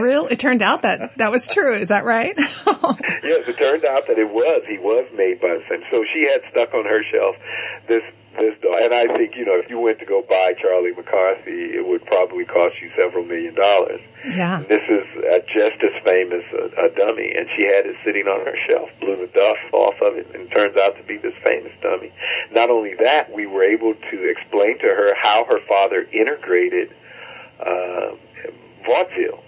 Real? 0.00 0.26
It 0.26 0.38
turned 0.38 0.62
out 0.62 0.82
that 0.82 1.18
that 1.18 1.30
was 1.30 1.46
true. 1.46 1.76
Is 1.76 1.88
that 1.88 2.04
right? 2.04 2.34
yes, 2.38 3.48
it 3.48 3.58
turned 3.58 3.84
out 3.84 4.08
that 4.08 4.18
it 4.18 4.30
was. 4.30 4.62
He 4.68 4.78
was 4.78 5.04
made 5.14 5.40
by 5.40 5.58
Sam. 5.68 5.82
So 5.90 6.04
she 6.12 6.24
had 6.24 6.40
stuck 6.50 6.72
on 6.72 6.84
her 6.84 7.02
shelf 7.12 7.36
this 7.86 8.02
this 8.36 8.54
dog. 8.62 8.80
And 8.80 8.94
I 8.94 9.06
think 9.16 9.36
you 9.36 9.44
know 9.44 9.58
if 9.58 9.68
you 9.70 9.78
went 9.78 9.98
to 10.00 10.06
go 10.06 10.22
buy 10.22 10.54
Charlie 10.60 10.92
McCarthy, 10.92 11.74
it 11.74 11.86
would 11.86 12.04
probably 12.06 12.44
cost 12.44 12.76
you 12.80 12.90
several 12.96 13.24
million 13.24 13.54
dollars. 13.54 14.00
Yeah. 14.26 14.62
This 14.68 14.82
is 14.88 15.04
a, 15.24 15.40
just 15.46 15.82
as 15.82 15.94
famous 16.04 16.44
a, 16.52 16.86
a 16.86 16.88
dummy, 16.94 17.32
and 17.34 17.48
she 17.56 17.64
had 17.64 17.86
it 17.86 17.96
sitting 18.04 18.26
on 18.26 18.44
her 18.46 18.56
shelf, 18.68 18.90
blew 19.00 19.16
the 19.16 19.30
dust 19.32 19.64
off 19.72 19.94
of 20.02 20.16
it, 20.16 20.26
and 20.34 20.48
it 20.48 20.50
turns 20.50 20.76
out 20.76 20.96
to 20.96 21.02
be 21.04 21.16
this 21.18 21.34
famous 21.42 21.72
dummy. 21.82 22.12
Not 22.52 22.70
only 22.70 22.94
that, 23.00 23.32
we 23.32 23.46
were 23.46 23.64
able 23.64 23.94
to 23.94 24.16
explain 24.30 24.78
to 24.78 24.88
her 24.88 25.14
how 25.14 25.44
her 25.48 25.60
father 25.66 26.06
integrated 26.12 26.94
uh, 27.60 28.16
vaudeville 28.86 29.44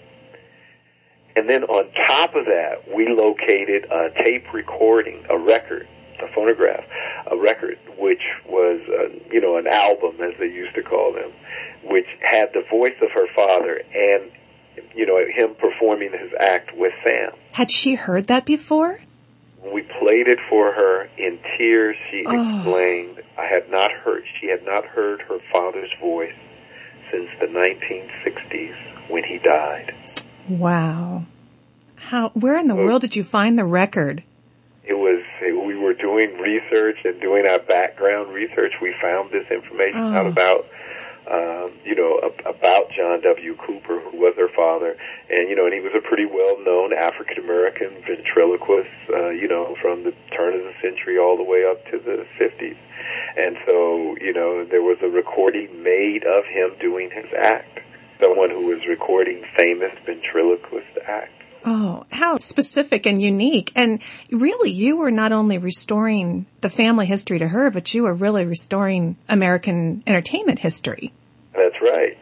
and 1.37 1.51
then 1.51 1.64
on 1.64 1.92
top 1.92 2.35
of 2.35 2.46
that, 2.46 2.88
we 2.96 3.09
located 3.09 3.85
a 3.90 4.09
tape 4.16 4.55
recording, 4.55 5.22
a 5.29 5.38
record, 5.38 5.87
a 6.20 6.29
phonograph, 6.35 6.85
a 7.31 7.37
record, 7.37 7.79
which 7.98 8.22
was, 8.48 8.81
uh, 8.88 9.09
you 9.31 9.40
know, 9.40 9.57
an 9.57 9.66
album, 9.66 10.20
as 10.20 10.35
they 10.38 10.46
used 10.46 10.74
to 10.74 10.83
call 10.83 11.12
them, 11.12 11.33
which 11.85 12.07
had 12.20 12.50
the 12.52 12.62
voice 12.70 12.96
of 13.02 13.11
her 13.12 13.26
father 13.35 13.83
and, 13.94 14.31
you 14.94 15.07
know, 15.07 15.18
him 15.18 15.55
performing 15.55 16.12
his 16.12 16.33
act 16.38 16.76
with 16.76 16.92
Sam. 17.05 17.33
Had 17.52 17.70
she 17.70 17.94
heard 17.94 18.26
that 18.26 18.44
before? 18.44 19.00
we 19.72 19.83
played 19.83 20.29
it 20.29 20.38
for 20.48 20.72
her 20.72 21.09
in 21.16 21.38
tears, 21.57 21.96
she 22.11 22.24
oh. 22.26 22.57
explained, 22.57 23.22
I 23.38 23.46
had 23.46 23.70
not 23.70 23.90
heard, 23.92 24.24
she 24.40 24.48
had 24.48 24.64
not 24.64 24.87
heard 24.87 25.22
her 25.22 25.38
father's 25.52 25.90
voice 26.00 26.35
since 27.11 27.29
the 27.40 27.46
1960s 27.46 29.11
when 29.11 29.24
he 29.24 29.38
died. 29.38 29.94
Wow. 30.48 31.24
How? 31.96 32.31
Where 32.31 32.59
in 32.59 32.68
the 32.68 32.74
world 32.74 33.02
did 33.02 33.16
you 33.16 33.24
find 33.24 33.59
the 33.59 33.64
record? 33.64 34.22
It 34.85 34.94
was. 34.94 35.22
We 35.87 35.92
were 35.92 36.03
doing 36.03 36.37
research 36.38 36.99
and 37.05 37.20
doing 37.20 37.46
our 37.46 37.61
background 37.61 38.35
research. 38.35 38.72
We 38.83 38.92
found 39.01 39.31
this 39.31 39.46
information 39.53 40.01
oh. 40.01 40.14
out 40.14 40.27
about. 40.27 40.66
Um, 41.29 41.72
you 41.85 41.96
know, 41.96 42.20
about 42.46 42.92
John 42.96 43.20
W. 43.20 43.57
Cooper, 43.57 43.99
who 43.99 44.16
was 44.16 44.35
her 44.37 44.46
father, 44.55 44.96
and 45.29 45.49
you 45.49 45.57
know, 45.57 45.64
and 45.64 45.75
he 45.75 45.81
was 45.81 45.90
a 45.92 46.01
pretty 46.01 46.25
well-known 46.25 46.92
African 46.92 47.42
American 47.42 48.01
ventriloquist, 48.07 48.94
uh, 49.12 49.31
you 49.31 49.49
know, 49.49 49.75
from 49.83 50.05
the 50.05 50.14
turn 50.31 50.55
of 50.55 50.62
the 50.62 50.72
century 50.81 51.18
all 51.18 51.37
the 51.37 51.42
way 51.42 51.66
up 51.66 51.85
to 51.90 51.99
the 51.99 52.25
50s. 52.38 52.77
And 53.37 53.57
so, 53.66 54.14
you 54.20 54.33
know, 54.33 54.64
there 54.64 54.83
was 54.83 54.99
a 55.03 55.09
recording 55.09 55.83
made 55.83 56.22
of 56.22 56.44
him 56.44 56.70
doing 56.79 57.11
his 57.11 57.27
act 57.37 57.81
someone 58.20 58.51
who 58.51 58.66
was 58.66 58.87
recording 58.87 59.42
famous 59.57 59.92
ventriloquist 60.07 60.96
acts. 61.09 61.36
Oh, 61.68 62.05
how 62.12 62.38
specific 62.38 63.07
and 63.07 63.20
unique. 63.20 63.72
And 63.74 64.00
really, 64.31 64.70
you 64.70 64.96
were 64.96 65.11
not 65.11 65.33
only 65.33 65.59
restoring 65.59 66.46
the 66.61 66.70
family 66.70 67.07
history 67.07 67.40
to 67.40 67.48
her, 67.48 67.70
but 67.70 67.92
you 67.92 68.05
were 68.05 68.14
really 68.14 68.46
restoring 68.46 69.16
American 69.29 70.05
entertainment 70.07 70.61
history. 70.61 71.12
That's 71.55 71.74
right. 71.83 72.16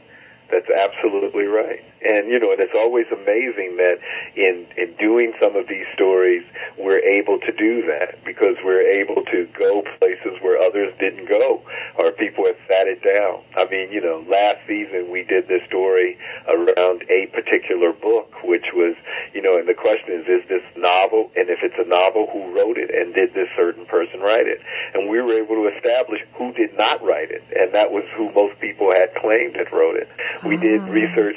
That's 0.51 0.71
absolutely 0.71 1.45
right. 1.45 1.85
And 2.05 2.29
you 2.29 2.39
know, 2.39 2.53
and 2.53 2.61
it's 2.61 2.75
always 2.77 3.07
amazing 3.11 3.77
that 3.77 3.99
in 4.37 4.67
in 4.77 4.95
doing 4.97 5.33
some 5.41 5.57
of 5.57 5.69
these 5.69 5.87
stories, 5.95 6.45
we're 6.79 7.01
able 7.01 7.39
to 7.41 7.53
do 7.53 7.87
that 7.87 8.25
because 8.25 8.57
we're 8.65 8.85
able 8.85 9.25
to 9.25 9.49
go 9.59 9.83
places 9.99 10.37
where 10.43 10.61
others 10.61 10.93
didn't 11.01 11.29
go, 11.29 11.63
or 11.97 12.13
people 12.13 12.45
have 12.47 12.59
sat 12.69 12.87
it 12.87 13.03
down. 13.03 13.43
I 13.57 13.71
mean, 13.71 13.93
you 13.93 14.01
know, 14.01 14.25
last 14.29 14.61
season 14.67 15.11
we 15.11 15.25
did 15.25 15.49
this 15.49 15.63
story 15.67 16.19
around 16.49 17.05
a 17.09 17.27
particular 17.33 17.93
book, 17.93 18.33
which 18.45 18.67
was, 18.75 18.95
you 19.33 19.43
know, 19.43 19.57
and 19.59 19.69
the 19.69 19.75
question 19.75 20.13
is, 20.21 20.27
is 20.29 20.49
this 20.49 20.63
novel? 20.77 21.31
And 21.37 21.49
if 21.49 21.61
it's 21.63 21.79
a 21.79 21.89
novel, 21.89 22.29
who 22.33 22.55
wrote 22.55 22.77
it? 22.77 22.91
And 22.95 23.15
did 23.15 23.35
this 23.35 23.49
certain 23.57 23.87
person 23.87 24.21
write 24.21 24.47
it? 24.47 24.61
And 24.95 25.09
we 25.09 25.21
were 25.21 25.35
able 25.35 25.57
to 25.57 25.71
establish 25.77 26.21
who 26.35 26.53
did 26.53 26.77
not 26.77 27.03
write 27.03 27.31
it, 27.31 27.43
and 27.57 27.73
that 27.75 27.91
was 27.91 28.05
who 28.17 28.31
most 28.33 28.61
people 28.61 28.93
had 28.93 29.15
claimed 29.15 29.57
had 29.57 29.73
wrote 29.73 29.97
it. 29.97 30.09
We 30.45 30.57
did 30.57 30.81
ah. 30.81 30.91
research 30.91 31.37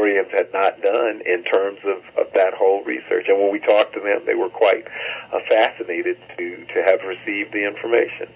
historians 0.00 0.28
had 0.32 0.52
not 0.52 0.80
done 0.82 1.20
in 1.26 1.44
terms 1.44 1.78
of, 1.84 1.98
of 2.16 2.32
that 2.34 2.54
whole 2.54 2.82
research. 2.84 3.26
And 3.28 3.38
when 3.38 3.52
we 3.52 3.60
talked 3.60 3.94
to 3.94 4.00
them, 4.00 4.22
they 4.26 4.34
were 4.34 4.48
quite 4.48 4.86
uh, 5.32 5.38
fascinated 5.48 6.16
to, 6.36 6.64
to 6.74 6.82
have 6.84 7.00
received 7.06 7.52
the 7.52 7.66
information. 7.66 8.28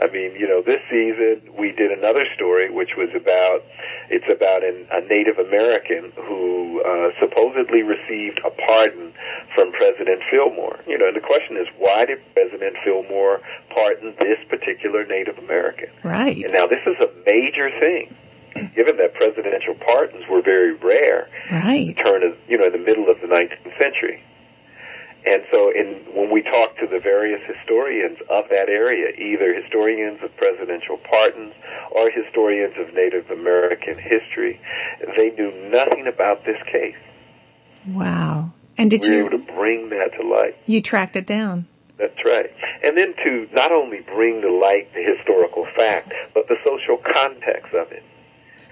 I 0.00 0.08
mean, 0.08 0.32
you 0.32 0.48
know, 0.48 0.62
this 0.62 0.80
season 0.88 1.42
we 1.58 1.72
did 1.72 1.92
another 1.92 2.24
story 2.34 2.70
which 2.70 2.96
was 2.96 3.10
about 3.14 3.60
it's 4.08 4.24
about 4.32 4.64
an, 4.64 4.86
a 4.90 5.02
Native 5.02 5.36
American 5.36 6.10
who 6.16 6.80
uh, 6.80 7.10
supposedly 7.20 7.82
received 7.82 8.40
a 8.40 8.48
pardon 8.48 9.12
from 9.54 9.72
President 9.72 10.22
Fillmore. 10.30 10.80
You 10.86 10.96
know, 10.96 11.08
and 11.08 11.16
the 11.16 11.20
question 11.20 11.58
is, 11.58 11.68
why 11.76 12.06
did 12.06 12.18
President 12.32 12.76
Fillmore 12.82 13.42
pardon 13.68 14.14
this 14.18 14.38
particular 14.48 15.04
Native 15.04 15.36
American? 15.36 15.90
Right. 16.02 16.38
And 16.38 16.50
now 16.50 16.66
this 16.66 16.80
is 16.86 16.96
a 17.04 17.10
major 17.26 17.68
thing 17.78 18.16
given 18.54 18.96
that 18.96 19.14
presidential 19.14 19.74
pardons 19.74 20.24
were 20.28 20.42
very 20.42 20.74
rare, 20.74 21.28
right? 21.50 21.96
Turn 21.96 22.22
of 22.22 22.36
you 22.48 22.58
know 22.58 22.66
in 22.66 22.72
the 22.72 22.78
middle 22.78 23.08
of 23.10 23.20
the 23.20 23.26
19th 23.26 23.78
century, 23.78 24.22
and 25.26 25.42
so 25.52 25.70
in 25.70 26.04
when 26.14 26.30
we 26.30 26.42
talked 26.42 26.78
to 26.80 26.86
the 26.86 27.00
various 27.00 27.40
historians 27.46 28.18
of 28.28 28.48
that 28.50 28.68
area, 28.68 29.12
either 29.16 29.54
historians 29.54 30.20
of 30.22 30.34
presidential 30.36 30.96
pardons 30.98 31.54
or 31.92 32.10
historians 32.10 32.74
of 32.78 32.94
Native 32.94 33.30
American 33.30 33.98
history, 33.98 34.60
they 35.16 35.30
knew 35.30 35.50
nothing 35.70 36.06
about 36.06 36.44
this 36.44 36.60
case. 36.70 36.96
Wow! 37.86 38.52
And 38.76 38.90
did 38.90 39.02
we 39.02 39.08
you 39.08 39.26
able 39.26 39.38
to 39.38 39.52
bring 39.52 39.90
that 39.90 40.12
to 40.20 40.26
light? 40.26 40.56
You 40.66 40.80
tracked 40.80 41.16
it 41.16 41.26
down. 41.26 41.66
That's 41.98 42.24
right. 42.24 42.50
And 42.82 42.96
then 42.96 43.14
to 43.24 43.46
not 43.52 43.72
only 43.72 44.00
bring 44.00 44.40
to 44.40 44.50
light 44.50 44.88
the 44.94 45.02
historical 45.02 45.66
fact, 45.76 46.14
but 46.32 46.48
the 46.48 46.56
social 46.64 46.96
context 46.96 47.74
of 47.74 47.92
it. 47.92 48.02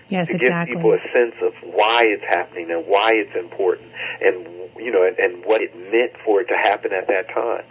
Yes, 0.08 0.28
to 0.28 0.34
exactly. 0.34 0.74
give 0.74 0.82
people 0.82 0.94
a 0.94 1.12
sense 1.12 1.34
of 1.42 1.52
why 1.62 2.04
it's 2.04 2.24
happening 2.24 2.70
and 2.70 2.86
why 2.86 3.12
it's 3.12 3.36
important, 3.36 3.92
and 4.22 4.46
you 4.76 4.90
know, 4.90 5.04
and, 5.04 5.18
and 5.18 5.44
what 5.44 5.60
it 5.60 5.74
meant 5.92 6.12
for 6.24 6.40
it 6.40 6.48
to 6.48 6.56
happen 6.56 6.92
at 6.92 7.08
that 7.08 7.28
time. 7.28 7.64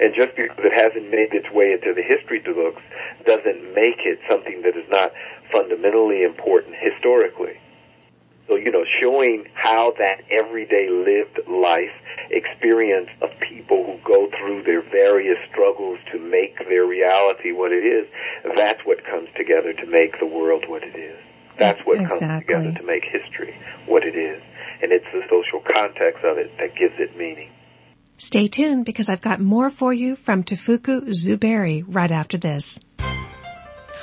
And 0.00 0.14
just 0.14 0.34
because 0.34 0.56
it 0.64 0.72
hasn't 0.72 1.10
made 1.10 1.32
its 1.32 1.50
way 1.52 1.72
into 1.72 1.92
the 1.92 2.02
history 2.02 2.40
books 2.40 2.82
doesn't 3.26 3.74
make 3.74 4.00
it 4.04 4.18
something 4.28 4.62
that 4.62 4.76
is 4.76 4.88
not 4.88 5.12
fundamentally 5.52 6.22
important 6.22 6.74
historically. 6.76 7.60
So, 8.48 8.56
you 8.56 8.72
know, 8.72 8.84
showing 8.98 9.46
how 9.54 9.94
that 9.98 10.22
everyday 10.30 10.88
lived 10.90 11.46
life 11.48 11.92
experience 12.30 13.08
of 13.20 13.30
people 13.40 13.84
who 13.84 13.98
go 14.02 14.28
through 14.38 14.64
their 14.64 14.82
various 14.82 15.38
struggles 15.50 15.98
to 16.12 16.18
make 16.18 16.58
their 16.68 16.84
reality 16.84 17.52
what 17.52 17.70
it 17.70 17.84
is, 17.84 18.08
that's 18.56 18.80
what 18.84 19.04
comes 19.04 19.28
together 19.36 19.72
to 19.72 19.86
make 19.86 20.18
the 20.18 20.26
world 20.26 20.64
what 20.66 20.82
it 20.82 20.96
is. 20.96 21.18
That's 21.60 21.80
what 21.84 22.00
exactly. 22.00 22.54
comes 22.54 22.64
together 22.64 22.72
to 22.80 22.86
make 22.86 23.04
history 23.04 23.54
what 23.86 24.02
it 24.02 24.16
is. 24.16 24.42
And 24.82 24.92
it's 24.92 25.04
the 25.12 25.22
social 25.28 25.60
context 25.60 26.24
of 26.24 26.38
it 26.38 26.50
that 26.58 26.74
gives 26.74 26.94
it 26.98 27.16
meaning. 27.16 27.52
Stay 28.16 28.48
tuned 28.48 28.84
because 28.84 29.08
I've 29.08 29.20
got 29.20 29.40
more 29.40 29.70
for 29.70 29.92
you 29.92 30.16
from 30.16 30.42
Tukufu 30.42 31.08
Zuberi 31.08 31.84
right 31.86 32.10
after 32.10 32.38
this. 32.38 32.78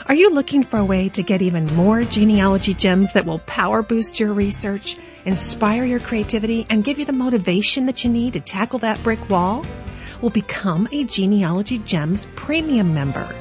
Are 0.08 0.16
you 0.16 0.30
looking 0.30 0.64
for 0.64 0.78
a 0.78 0.86
way 0.86 1.10
to 1.10 1.22
get 1.22 1.42
even 1.42 1.66
more 1.76 2.04
genealogy 2.04 2.74
gems 2.74 3.12
that 3.14 3.26
will 3.26 3.40
power 3.40 3.84
boost 3.84 4.20
your 4.20 4.34
research, 4.34 4.96
inspire 5.26 5.84
your 5.84 6.00
creativity, 6.00 6.66
and 6.70 6.84
give 6.84 6.98
you 6.98 7.06
the 7.06 7.12
motivation 7.12 7.88
that 7.88 8.04
you 8.04 8.10
need 8.10 8.34
to 8.34 8.40
tackle 8.40 8.80
that 8.80 9.04
brick 9.04 9.30
wall? 9.30 9.66
Well, 10.22 10.30
become 10.30 10.88
a 10.92 11.04
Genealogy 11.04 11.80
Gems 11.80 12.28
premium 12.36 12.94
member. 12.94 13.36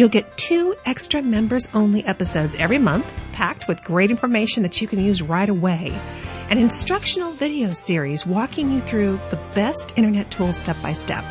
You'll 0.00 0.08
get 0.08 0.34
two 0.38 0.74
extra 0.86 1.20
members 1.20 1.68
only 1.74 2.02
episodes 2.06 2.54
every 2.54 2.78
month, 2.78 3.04
packed 3.32 3.68
with 3.68 3.84
great 3.84 4.10
information 4.10 4.62
that 4.62 4.80
you 4.80 4.88
can 4.88 4.98
use 4.98 5.20
right 5.20 5.46
away. 5.46 5.92
An 6.48 6.56
instructional 6.56 7.32
video 7.32 7.70
series 7.72 8.24
walking 8.24 8.72
you 8.72 8.80
through 8.80 9.20
the 9.28 9.38
best 9.54 9.92
internet 9.98 10.30
tools 10.30 10.56
step 10.56 10.78
by 10.82 10.94
step. 10.94 11.22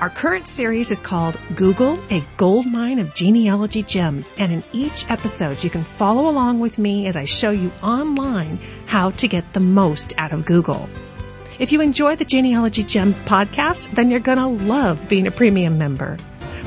Our 0.00 0.10
current 0.10 0.48
series 0.48 0.90
is 0.90 0.98
called 0.98 1.38
Google, 1.54 1.96
a 2.10 2.24
gold 2.38 2.66
mine 2.66 2.98
of 2.98 3.14
genealogy 3.14 3.84
gems. 3.84 4.32
And 4.36 4.50
in 4.50 4.64
each 4.72 5.08
episode, 5.08 5.62
you 5.62 5.70
can 5.70 5.84
follow 5.84 6.28
along 6.28 6.58
with 6.58 6.78
me 6.78 7.06
as 7.06 7.14
I 7.14 7.24
show 7.24 7.52
you 7.52 7.70
online 7.84 8.58
how 8.86 9.10
to 9.10 9.28
get 9.28 9.52
the 9.52 9.60
most 9.60 10.12
out 10.18 10.32
of 10.32 10.44
Google. 10.44 10.88
If 11.60 11.70
you 11.70 11.80
enjoy 11.80 12.16
the 12.16 12.24
Genealogy 12.24 12.82
Gems 12.82 13.22
podcast, 13.22 13.94
then 13.94 14.10
you're 14.10 14.18
gonna 14.18 14.48
love 14.48 15.08
being 15.08 15.28
a 15.28 15.30
premium 15.30 15.78
member. 15.78 16.16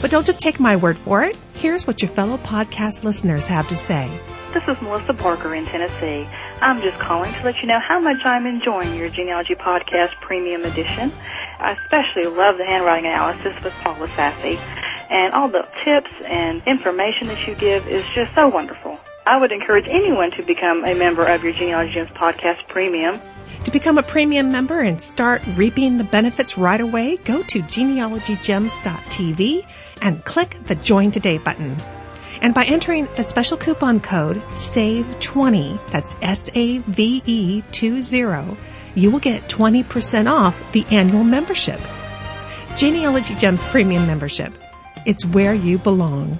But 0.01 0.11
don't 0.11 0.25
just 0.25 0.39
take 0.39 0.59
my 0.59 0.75
word 0.75 0.97
for 0.97 1.23
it. 1.23 1.37
Here's 1.53 1.87
what 1.87 2.01
your 2.01 2.09
fellow 2.09 2.37
podcast 2.37 3.03
listeners 3.03 3.47
have 3.47 3.67
to 3.69 3.75
say. 3.75 4.09
This 4.53 4.63
is 4.67 4.81
Melissa 4.81 5.13
Parker 5.13 5.53
in 5.53 5.65
Tennessee. 5.65 6.27
I'm 6.61 6.81
just 6.81 6.97
calling 6.99 7.33
to 7.33 7.43
let 7.43 7.61
you 7.61 7.67
know 7.67 7.79
how 7.79 7.99
much 7.99 8.23
I'm 8.23 8.45
enjoying 8.45 8.95
your 8.95 9.09
Genealogy 9.09 9.55
Podcast 9.55 10.15
Premium 10.21 10.63
Edition. 10.63 11.11
I 11.59 11.73
especially 11.73 12.33
love 12.33 12.57
the 12.57 12.65
handwriting 12.65 13.09
analysis 13.09 13.61
with 13.63 13.73
Paula 13.81 14.07
Sassi. 14.09 14.57
And 15.09 15.33
all 15.33 15.49
the 15.49 15.67
tips 15.83 16.11
and 16.25 16.63
information 16.65 17.27
that 17.27 17.45
you 17.47 17.55
give 17.55 17.87
is 17.87 18.03
just 18.13 18.33
so 18.33 18.47
wonderful. 18.47 18.97
I 19.25 19.37
would 19.37 19.51
encourage 19.51 19.87
anyone 19.87 20.31
to 20.31 20.43
become 20.43 20.85
a 20.85 20.93
member 20.93 21.25
of 21.25 21.43
your 21.43 21.53
Genealogy 21.53 21.93
Gems 21.93 22.11
Podcast 22.11 22.67
Premium. 22.67 23.19
To 23.65 23.71
become 23.71 23.97
a 23.97 24.03
premium 24.03 24.51
member 24.51 24.81
and 24.81 25.01
start 25.01 25.41
reaping 25.55 25.97
the 25.97 26.03
benefits 26.03 26.57
right 26.57 26.79
away, 26.79 27.17
go 27.17 27.41
to 27.43 27.61
genealogygems.tv 27.61 29.65
and 30.01 30.23
click 30.25 30.57
the 30.65 30.75
Join 30.75 31.11
Today 31.11 31.37
button. 31.37 31.77
And 32.41 32.53
by 32.53 32.65
entering 32.65 33.07
the 33.15 33.23
special 33.23 33.57
coupon 33.57 33.99
code 33.99 34.37
SAVE20, 34.53 35.87
that's 35.87 36.15
S-A-V-E 36.21 37.61
20, 37.71 38.57
you 38.95 39.11
will 39.11 39.19
get 39.19 39.47
20% 39.49 40.31
off 40.31 40.61
the 40.71 40.85
annual 40.91 41.23
membership. 41.23 41.79
Genealogy 42.75 43.35
Gems 43.35 43.61
Premium 43.65 44.05
Membership. 44.05 44.53
It's 45.05 45.25
where 45.25 45.53
you 45.53 45.77
belong. 45.77 46.39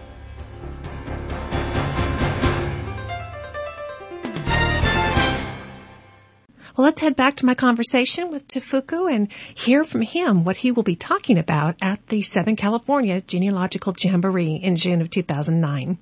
Well, 6.76 6.84
let's 6.84 7.00
head 7.00 7.16
back 7.16 7.38
to 7.38 7.46
my 7.46 7.56
conversation 7.56 8.30
with 8.30 8.48
Tukufu 8.50 9.10
and 9.14 9.32
hear 9.32 9.86
from 9.86 10.02
him 10.02 10.44
what 10.44 10.58
he 10.58 10.72
will 10.72 10.84
be 10.84 10.96
talking 10.98 11.38
about 11.38 11.76
at 11.82 12.06
the 12.08 12.22
Southern 12.22 12.58
California 12.58 13.22
Genealogical 13.22 13.96
Jamboree 13.98 14.56
in 14.56 14.76
June 14.76 15.00
of 15.02 15.10
2009. 15.10 15.98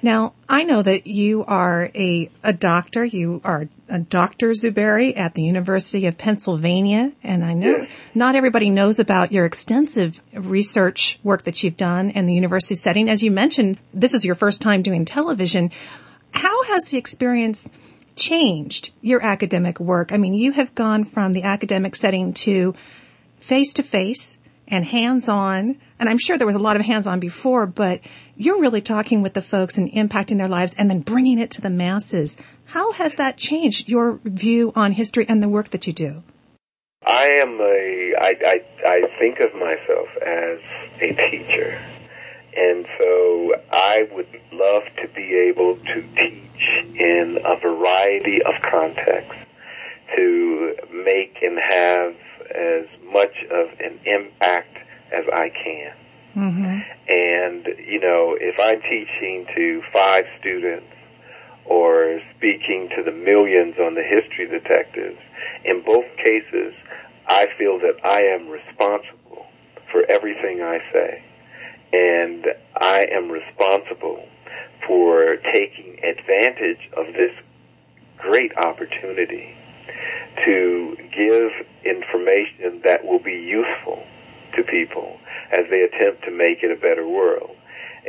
Now, 0.00 0.32
I 0.48 0.62
know 0.64 0.82
that 0.82 1.06
you 1.06 1.44
are 1.44 1.90
a, 1.94 2.28
a 2.44 2.52
doctor. 2.52 3.04
You 3.04 3.40
are 3.44 3.68
a 3.88 3.98
Dr. 4.00 4.50
Zuberi 4.50 5.16
at 5.16 5.34
the 5.34 5.42
University 5.42 6.06
of 6.06 6.18
Pennsylvania. 6.18 7.12
And 7.22 7.44
I 7.44 7.52
know 7.54 7.78
Yes. 7.78 7.90
not 8.14 8.34
everybody 8.36 8.70
knows 8.70 8.98
about 8.98 9.32
your 9.32 9.44
extensive 9.44 10.20
research 10.32 11.18
work 11.24 11.44
that 11.44 11.62
you've 11.62 11.76
done 11.76 12.10
in 12.10 12.26
the 12.26 12.34
university 12.34 12.76
setting. 12.76 13.08
As 13.08 13.22
you 13.22 13.30
mentioned, 13.32 13.78
this 13.92 14.14
is 14.14 14.24
your 14.24 14.36
first 14.36 14.60
time 14.62 14.82
doing 14.82 15.04
television. 15.04 15.70
How 16.32 16.64
has 16.64 16.84
the 16.84 16.96
experience 16.96 17.68
changed 18.18 18.90
your 19.00 19.24
academic 19.24 19.80
work? 19.80 20.12
I 20.12 20.18
mean, 20.18 20.34
you 20.34 20.52
have 20.52 20.74
gone 20.74 21.04
from 21.04 21.32
the 21.32 21.44
academic 21.44 21.96
setting 21.96 22.34
to 22.44 22.74
face 23.38 23.72
to 23.74 23.82
face 23.82 24.36
and 24.66 24.84
hands 24.84 25.28
on. 25.28 25.76
And 25.98 26.08
I'm 26.08 26.18
sure 26.18 26.36
there 26.36 26.46
was 26.46 26.56
a 26.56 26.60
lot 26.60 26.76
of 26.76 26.82
hands 26.82 27.06
on 27.06 27.20
before, 27.20 27.66
but 27.66 28.00
you're 28.36 28.60
really 28.60 28.82
talking 28.82 29.22
with 29.22 29.34
the 29.34 29.42
folks 29.42 29.78
and 29.78 29.90
impacting 29.90 30.38
their 30.38 30.48
lives 30.48 30.74
and 30.76 30.90
then 30.90 31.00
bringing 31.00 31.38
it 31.38 31.50
to 31.52 31.60
the 31.60 31.70
masses. 31.70 32.36
How 32.66 32.92
has 32.92 33.14
that 33.14 33.38
changed 33.38 33.88
your 33.88 34.20
view 34.24 34.72
on 34.76 34.92
history 34.92 35.26
and 35.28 35.42
the 35.42 35.48
work 35.48 35.70
that 35.70 35.86
you 35.86 35.92
do? 35.92 36.22
I 37.06 37.24
am 37.40 37.58
a, 37.60 38.14
I, 38.20 38.34
I, 38.44 38.86
I 38.86 39.00
think 39.18 39.40
of 39.40 39.54
myself 39.54 40.08
as 40.20 40.58
a 41.00 41.30
teacher. 41.30 41.97
And 42.56 42.86
so 42.98 43.54
I 43.70 44.08
would 44.12 44.28
love 44.52 44.82
to 45.02 45.08
be 45.14 45.34
able 45.48 45.76
to 45.76 46.02
teach 46.02 46.98
in 46.98 47.38
a 47.44 47.56
variety 47.60 48.42
of 48.42 48.54
contexts 48.70 49.44
to 50.16 50.76
make 50.92 51.36
and 51.42 51.58
have 51.58 52.14
as 52.54 52.86
much 53.12 53.34
of 53.50 53.68
an 53.80 54.00
impact 54.04 54.76
as 55.12 55.24
I 55.32 55.50
can. 55.50 55.92
Mm-hmm. 56.36 56.78
And, 57.08 57.66
you 57.86 58.00
know, 58.00 58.36
if 58.40 58.58
I'm 58.58 58.80
teaching 58.82 59.46
to 59.54 59.82
five 59.92 60.24
students 60.40 60.86
or 61.64 62.20
speaking 62.36 62.88
to 62.96 63.02
the 63.02 63.12
millions 63.12 63.76
on 63.78 63.94
the 63.94 64.02
history 64.02 64.46
detectives, 64.46 65.18
in 65.64 65.82
both 65.84 66.06
cases, 66.16 66.74
I 67.26 67.46
feel 67.58 67.78
that 67.80 68.04
I 68.04 68.20
am 68.20 68.48
responsible 68.48 69.46
for 69.90 70.04
everything 70.08 70.62
I 70.62 70.78
say. 70.92 71.22
And 71.92 72.46
I 72.76 73.06
am 73.10 73.30
responsible 73.30 74.26
for 74.86 75.36
taking 75.52 75.98
advantage 76.04 76.90
of 76.96 77.06
this 77.14 77.32
great 78.18 78.56
opportunity 78.56 79.54
to 80.44 80.96
give 81.14 81.50
information 81.84 82.80
that 82.84 83.04
will 83.04 83.18
be 83.18 83.32
useful 83.32 84.02
to 84.56 84.62
people 84.64 85.18
as 85.52 85.64
they 85.70 85.82
attempt 85.82 86.24
to 86.24 86.30
make 86.30 86.62
it 86.62 86.70
a 86.70 86.80
better 86.80 87.06
world. 87.06 87.50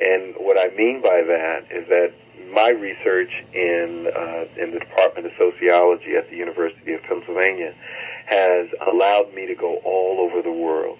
And 0.01 0.35
what 0.37 0.57
I 0.57 0.75
mean 0.75 1.01
by 1.01 1.23
that 1.27 1.71
is 1.71 1.87
that 1.89 2.13
my 2.51 2.69
research 2.69 3.31
in 3.53 4.07
uh, 4.15 4.61
in 4.61 4.71
the 4.71 4.79
Department 4.79 5.27
of 5.27 5.33
Sociology 5.37 6.15
at 6.17 6.29
the 6.29 6.37
University 6.37 6.93
of 6.93 7.01
Pennsylvania 7.03 7.73
has 8.25 8.67
allowed 8.87 9.33
me 9.33 9.45
to 9.47 9.55
go 9.55 9.77
all 9.83 10.19
over 10.19 10.41
the 10.41 10.51
world 10.51 10.99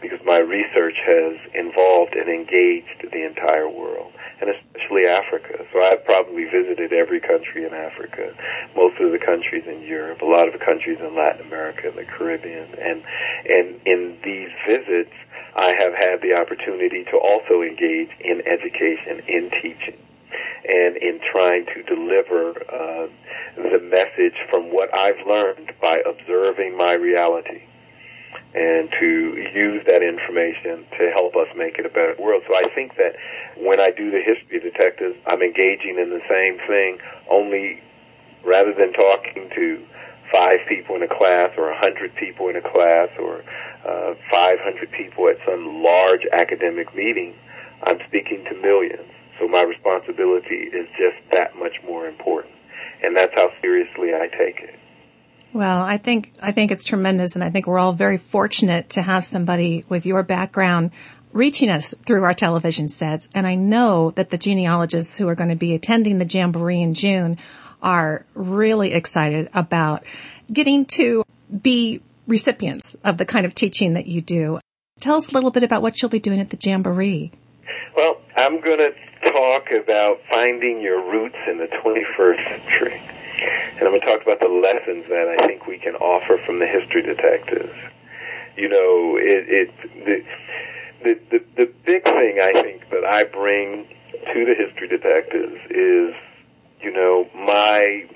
because 0.00 0.20
my 0.24 0.38
research 0.38 0.96
has 1.04 1.36
involved 1.54 2.14
and 2.14 2.28
engaged 2.28 3.10
the 3.12 3.24
entire 3.24 3.68
world, 3.68 4.12
and 4.40 4.50
especially 4.50 5.06
Africa. 5.06 5.64
So 5.72 5.80
I've 5.80 6.04
probably 6.04 6.44
visited 6.44 6.92
every 6.92 7.20
country 7.20 7.64
in 7.64 7.72
Africa, 7.72 8.34
most 8.76 9.00
of 9.00 9.12
the 9.12 9.18
countries 9.18 9.64
in 9.66 9.82
Europe, 9.82 10.20
a 10.20 10.26
lot 10.26 10.46
of 10.46 10.52
the 10.52 10.64
countries 10.64 10.98
in 11.00 11.16
Latin 11.16 11.46
America 11.46 11.88
and 11.88 11.96
the 11.96 12.04
Caribbean, 12.04 12.74
and 12.78 13.02
and 13.48 13.80
in 13.86 14.18
these 14.22 14.50
visits, 14.66 15.14
I 15.56 15.72
have 15.78 15.94
had 15.94 16.20
the 16.20 16.34
opportunity 16.34 17.04
to 17.04 17.16
also 17.16 17.62
engage 17.62 18.10
in 18.20 18.42
education, 18.46 19.22
in 19.26 19.50
teaching, 19.62 19.98
and 20.68 20.96
in 20.96 21.20
trying 21.32 21.64
to 21.66 21.82
deliver 21.82 22.50
uh, 22.68 23.06
the 23.56 23.80
message 23.80 24.36
from 24.50 24.72
what 24.72 24.94
I've 24.94 25.26
learned 25.26 25.72
by 25.80 26.02
observing 26.04 26.76
my 26.76 26.92
reality 26.92 27.62
and 28.54 28.88
to 28.98 29.36
use 29.54 29.84
that 29.86 30.02
information 30.02 30.86
to 30.98 31.10
help 31.12 31.36
us 31.36 31.48
make 31.56 31.78
it 31.78 31.84
a 31.84 31.90
better 31.90 32.16
world. 32.18 32.42
So 32.48 32.54
I 32.54 32.68
think 32.74 32.96
that 32.96 33.16
when 33.56 33.80
I 33.80 33.90
do 33.90 34.10
the 34.10 34.22
history 34.22 34.60
detectives, 34.60 35.16
I'm 35.26 35.42
engaging 35.42 35.98
in 35.98 36.10
the 36.10 36.22
same 36.28 36.58
thing, 36.66 36.98
only 37.30 37.82
rather 38.44 38.72
than 38.72 38.92
talking 38.92 39.50
to 39.54 39.84
five 40.32 40.60
people 40.68 40.96
in 40.96 41.02
a 41.02 41.08
class 41.08 41.50
or 41.56 41.70
a 41.70 41.78
hundred 41.78 42.14
people 42.16 42.48
in 42.48 42.56
a 42.56 42.62
class 42.62 43.08
or 43.18 43.44
uh, 43.86 44.14
500 44.30 44.90
people 44.90 45.28
at 45.28 45.36
some 45.46 45.82
large 45.82 46.26
academic 46.32 46.94
meeting, 46.94 47.34
I'm 47.82 47.98
speaking 48.08 48.44
to 48.50 48.54
millions. 48.54 49.10
So 49.38 49.46
my 49.46 49.62
responsibility 49.62 50.72
is 50.72 50.88
just 50.96 51.16
that 51.32 51.56
much 51.56 51.76
more 51.84 52.08
important. 52.08 52.54
And 53.02 53.14
that's 53.14 53.34
how 53.34 53.50
seriously 53.60 54.14
I 54.14 54.28
take 54.28 54.60
it. 54.60 54.78
Well, 55.52 55.80
I 55.80 55.96
think 55.96 56.34
I 56.42 56.52
think 56.52 56.70
it's 56.70 56.84
tremendous, 56.84 57.34
and 57.34 57.42
I 57.42 57.50
think 57.50 57.66
we're 57.66 57.78
all 57.78 57.92
very 57.92 58.18
fortunate 58.18 58.90
to 58.90 59.02
have 59.02 59.24
somebody 59.24 59.84
with 59.88 60.04
your 60.04 60.22
background 60.22 60.90
reaching 61.32 61.68
us 61.70 61.94
through 62.06 62.24
our 62.24 62.34
television 62.34 62.88
sets. 62.88 63.28
And 63.34 63.46
I 63.46 63.54
know 63.54 64.10
that 64.12 64.30
the 64.30 64.38
genealogists 64.38 65.18
who 65.18 65.28
are 65.28 65.34
going 65.34 65.50
to 65.50 65.56
be 65.56 65.74
attending 65.74 66.18
the 66.18 66.24
jamboree 66.24 66.80
in 66.80 66.94
June 66.94 67.38
are 67.82 68.24
really 68.34 68.92
excited 68.92 69.50
about 69.52 70.02
getting 70.52 70.86
to 70.86 71.24
be 71.62 72.00
recipients 72.26 72.94
of 73.04 73.18
the 73.18 73.24
kind 73.24 73.46
of 73.46 73.54
teaching 73.54 73.94
that 73.94 74.06
you 74.06 74.20
do. 74.20 74.60
Tell 75.00 75.16
us 75.16 75.28
a 75.28 75.32
little 75.32 75.50
bit 75.50 75.62
about 75.62 75.82
what 75.82 76.00
you'll 76.00 76.08
be 76.08 76.18
doing 76.18 76.40
at 76.40 76.50
the 76.50 76.58
jamboree. 76.60 77.32
Well, 77.96 78.20
I'm 78.36 78.60
going 78.60 78.78
to 78.78 79.30
talk 79.30 79.70
about 79.70 80.18
finding 80.30 80.80
your 80.80 81.04
roots 81.10 81.36
in 81.48 81.58
the 81.58 81.66
21st 81.66 82.48
century. 82.48 83.15
And 83.38 83.82
I'm 83.82 83.92
going 83.92 84.00
to 84.00 84.06
talk 84.06 84.22
about 84.22 84.40
the 84.40 84.48
lessons 84.48 85.04
that 85.08 85.28
I 85.38 85.46
think 85.46 85.66
we 85.66 85.78
can 85.78 85.94
offer 85.96 86.40
from 86.44 86.58
the 86.58 86.66
history 86.66 87.02
detectives. 87.02 87.74
You 88.56 88.68
know, 88.68 89.16
it, 89.18 89.44
it 89.48 89.70
the, 90.06 90.24
the 91.04 91.20
the 91.30 91.44
the 91.56 91.72
big 91.84 92.04
thing 92.04 92.40
I 92.40 92.52
think 92.62 92.88
that 92.90 93.04
I 93.04 93.24
bring 93.24 93.86
to 94.32 94.44
the 94.44 94.54
history 94.54 94.88
detectives 94.88 95.60
is, 95.70 96.14
you 96.80 96.90
know, 96.90 97.28
my 97.34 98.08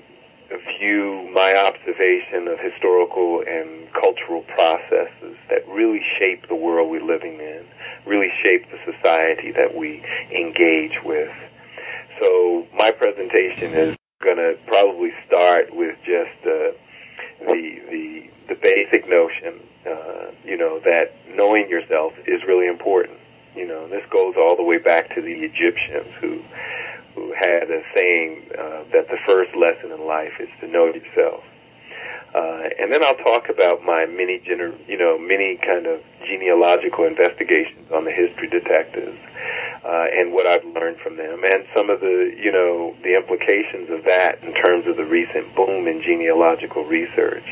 view, 0.79 1.29
my 1.33 1.55
observation 1.55 2.47
of 2.47 2.59
historical 2.59 3.43
and 3.47 3.87
cultural 3.93 4.41
processes 4.43 5.37
that 5.49 5.67
really 5.67 6.01
shape 6.19 6.47
the 6.47 6.55
world 6.55 6.89
we're 6.89 7.03
living 7.03 7.39
in, 7.39 7.65
really 8.05 8.31
shape 8.43 8.65
the 8.71 8.79
society 8.91 9.51
that 9.51 9.75
we 9.75 10.03
engage 10.35 10.97
with. 11.05 11.31
So 12.19 12.67
my 12.75 12.91
presentation 12.91 13.73
is 13.73 13.97
going 14.21 14.37
to 14.37 14.57
probably 14.67 15.11
start 15.27 15.75
with 15.75 15.95
just 16.05 16.37
uh, 16.45 16.71
the 17.41 17.81
the 17.89 18.29
the 18.49 18.55
basic 18.55 19.07
notion, 19.07 19.59
uh, 19.85 20.31
you 20.43 20.57
know, 20.57 20.79
that 20.83 21.13
knowing 21.35 21.69
yourself 21.69 22.13
is 22.27 22.41
really 22.47 22.67
important. 22.67 23.17
You 23.55 23.67
know, 23.67 23.87
this 23.87 24.03
goes 24.09 24.35
all 24.37 24.55
the 24.55 24.63
way 24.63 24.77
back 24.77 25.13
to 25.15 25.21
the 25.21 25.33
Egyptians 25.33 26.13
who 26.19 26.41
who 27.15 27.33
had 27.33 27.69
a 27.69 27.81
saying 27.95 28.43
uh, 28.57 28.83
that 28.93 29.07
the 29.09 29.17
first 29.25 29.55
lesson 29.55 29.91
in 29.91 30.05
life 30.05 30.33
is 30.39 30.49
to 30.61 30.67
know 30.67 30.85
yourself. 30.85 31.43
Uh, 32.33 32.69
and 32.79 32.91
then 32.91 33.03
I'll 33.03 33.17
talk 33.17 33.49
about 33.49 33.83
my 33.83 34.05
many, 34.05 34.39
gener- 34.39 34.77
you 34.87 34.97
know, 34.97 35.17
many 35.17 35.57
kind 35.57 35.85
of 35.85 35.99
genealogical 36.25 37.05
investigations 37.05 37.91
on 37.91 38.05
the 38.05 38.11
history 38.11 38.47
detectives 38.47 39.19
uh, 39.83 40.05
and 40.13 40.31
what 40.31 40.47
I've 40.47 40.63
learned 40.63 40.97
from 41.03 41.17
them, 41.17 41.43
and 41.43 41.65
some 41.75 41.89
of 41.89 41.99
the, 41.99 42.31
you 42.37 42.51
know, 42.51 42.95
the 43.03 43.15
implications 43.15 43.89
of 43.89 44.05
that 44.05 44.41
in 44.43 44.53
terms 44.53 44.87
of 44.87 44.95
the 44.95 45.05
recent 45.05 45.55
boom 45.55 45.87
in 45.87 46.01
genealogical 46.01 46.85
research. 46.85 47.43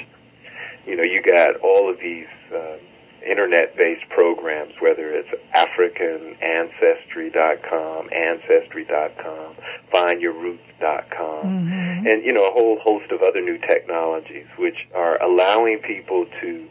You 0.85 0.95
know, 0.95 1.03
you 1.03 1.21
got 1.21 1.59
all 1.61 1.89
of 1.89 1.99
these 1.99 2.31
uh, 2.55 2.77
internet-based 3.23 4.09
programs, 4.09 4.73
whether 4.79 5.11
it's 5.11 5.29
AfricanAncestry.com, 5.55 8.09
Ancestry.com, 8.13 9.55
FindYourRoots.com, 9.93 11.45
mm-hmm. 11.45 12.07
and 12.07 12.23
you 12.23 12.33
know 12.33 12.47
a 12.47 12.51
whole 12.51 12.79
host 12.79 13.11
of 13.11 13.21
other 13.21 13.41
new 13.41 13.59
technologies 13.59 14.47
which 14.57 14.87
are 14.95 15.21
allowing 15.21 15.77
people 15.79 16.25
to 16.41 16.67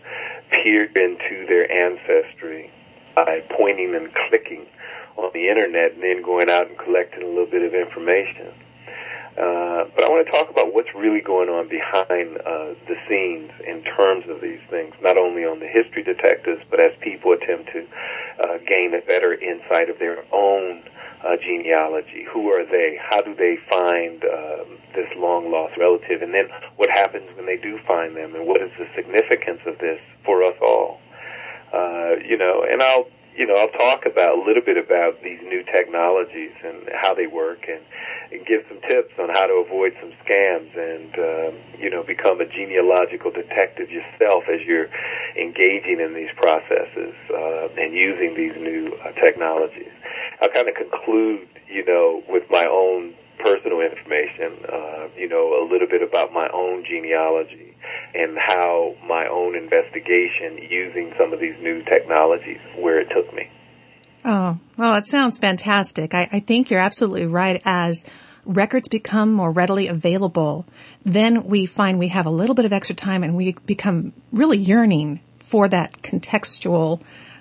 peer 0.51 0.85
into 0.85 1.47
their 1.47 1.71
ancestry 1.71 2.71
by 3.15 3.43
pointing 3.57 3.95
and 3.95 4.13
clicking 4.29 4.67
on 5.17 5.31
the 5.35 5.49
internet 5.49 5.93
and 5.93 6.03
then 6.03 6.23
going 6.23 6.49
out 6.49 6.69
and 6.69 6.79
collecting 6.79 7.23
a 7.23 7.27
little 7.27 7.47
bit 7.47 7.63
of 7.63 7.75
information. 7.75 8.53
Uh, 9.39 9.87
but 9.95 10.03
I 10.03 10.09
want 10.11 10.27
to 10.27 10.33
talk 10.33 10.51
about 10.51 10.75
what's 10.75 10.91
really 10.99 11.21
going 11.21 11.49
on 11.49 11.71
behind 11.71 12.43
uh, 12.43 12.75
the 12.91 12.99
scenes 13.07 13.55
in 13.63 13.87
terms 13.87 14.27
of 14.27 14.41
these 14.43 14.59
things, 14.69 14.95
not 15.01 15.17
only 15.17 15.45
on 15.47 15.61
the 15.61 15.71
history 15.71 16.03
detectives, 16.03 16.59
but 16.69 16.81
as 16.81 16.91
people 17.01 17.31
attempt 17.31 17.71
to 17.71 17.87
uh, 18.43 18.59
gain 18.67 18.99
a 18.99 19.03
better 19.07 19.39
insight 19.39 19.91
of 19.91 19.99
their 20.03 20.27
own 20.35 20.83
uh, 21.23 21.37
genealogy. 21.39 22.27
Who 22.27 22.51
are 22.51 22.67
they? 22.67 22.99
How 22.99 23.23
do 23.23 23.35
they 23.35 23.59
find 23.71 24.25
um, 24.25 24.79
this 24.99 25.07
long 25.15 25.53
lost 25.55 25.79
relative? 25.79 26.23
And 26.23 26.35
then 26.35 26.51
what 26.75 26.91
happens 26.91 27.31
when 27.37 27.47
they 27.47 27.57
do 27.57 27.79
find 27.87 28.17
them? 28.17 28.35
And 28.35 28.47
what 28.47 28.61
is 28.61 28.71
the 28.75 28.91
significance 28.97 29.61
of 29.67 29.79
this 29.79 30.01
for 30.25 30.43
us 30.43 30.59
all? 30.61 30.99
Uh, 31.73 32.19
you 32.27 32.37
know, 32.37 32.67
and 32.69 32.83
I'll 32.83 33.07
you 33.39 33.47
know, 33.47 33.55
I'll 33.57 33.71
talk 33.71 34.05
about 34.05 34.37
a 34.37 34.43
little 34.43 34.63
bit 34.63 34.77
about 34.77 35.23
these 35.23 35.39
new 35.43 35.63
technologies 35.63 36.51
and 36.65 36.91
how 36.93 37.15
they 37.15 37.29
work, 37.29 37.69
and, 37.69 37.81
and 38.33 38.45
give 38.45 38.65
some 38.69 38.81
tips 38.81 39.15
on 39.17 39.29
how 39.29 39.47
to 39.47 39.63
avoid 39.63 39.95
some 40.03 40.11
scams, 40.27 40.75
and 40.75 41.15
um, 41.15 41.55
you 41.79 41.89
know, 41.89 42.03
become 42.03 42.41
a 42.41 42.47
genealogical 42.47 43.31
detective 43.31 43.91
yourself 43.91 44.43
as 44.51 44.61
you're 44.67 44.91
engaging 45.39 46.01
in 46.01 46.15
these 46.15 46.35
processes 46.37 47.15
uh, 47.31 47.69
and 47.79 47.95
using 47.95 48.35
these 48.35 48.59
new 48.59 48.99
uh, 49.07 49.13
technologies. 49.13 49.95
I'll 50.43 50.51
kind 50.51 50.69
of 50.69 50.75
conclude, 50.75 51.47
you 51.71 51.87
know, 51.87 52.25
with 52.29 52.43
my 52.51 52.67
own 52.67 53.15
personal 53.39 53.81
information, 53.81 54.67
uh, 54.67 55.07
you 55.17 55.29
know, 55.29 55.63
a 55.63 55.65
little 55.71 55.87
bit 55.87 56.03
about 56.03 56.33
my 56.33 56.49
own 56.53 56.85
genealogy 56.85 57.78
and 58.15 58.37
how 58.39 58.95
my 59.07 59.27
own 59.27 59.55
investigation 59.55 60.59
using 60.69 61.13
some 61.19 61.33
of 61.33 61.41
these 61.41 61.57
new 61.61 61.83
technologies, 61.85 62.61
where 62.77 63.01
it 63.01 63.09
took 63.15 63.33
me. 63.35 63.51
Oh, 64.25 64.59
well, 64.77 64.95
it 64.97 65.07
sounds 65.07 65.39
fantastic. 65.39 66.15
I, 66.15 66.29
I 66.33 66.41
think 66.41 66.71
you're 66.71 66.81
absolutely 66.81 67.27
right. 67.27 67.63
As 67.65 68.05
records 68.45 68.89
become 68.89 69.33
more 69.33 69.53
readily 69.53 69.87
available, 69.89 70.67
then 71.05 71.45
we 71.45 71.67
find 71.67 71.99
we 71.99 72.09
have 72.09 72.27
a 72.27 72.31
little 72.31 72.55
bit 72.55 72.65
of 72.65 72.73
extra 72.73 72.97
time 72.97 73.23
and 73.23 73.37
we 73.37 73.53
become 73.67 74.13
really 74.33 74.59
yearning 74.59 75.21
for 75.39 75.69
that 75.69 76.03
contextual 76.03 77.01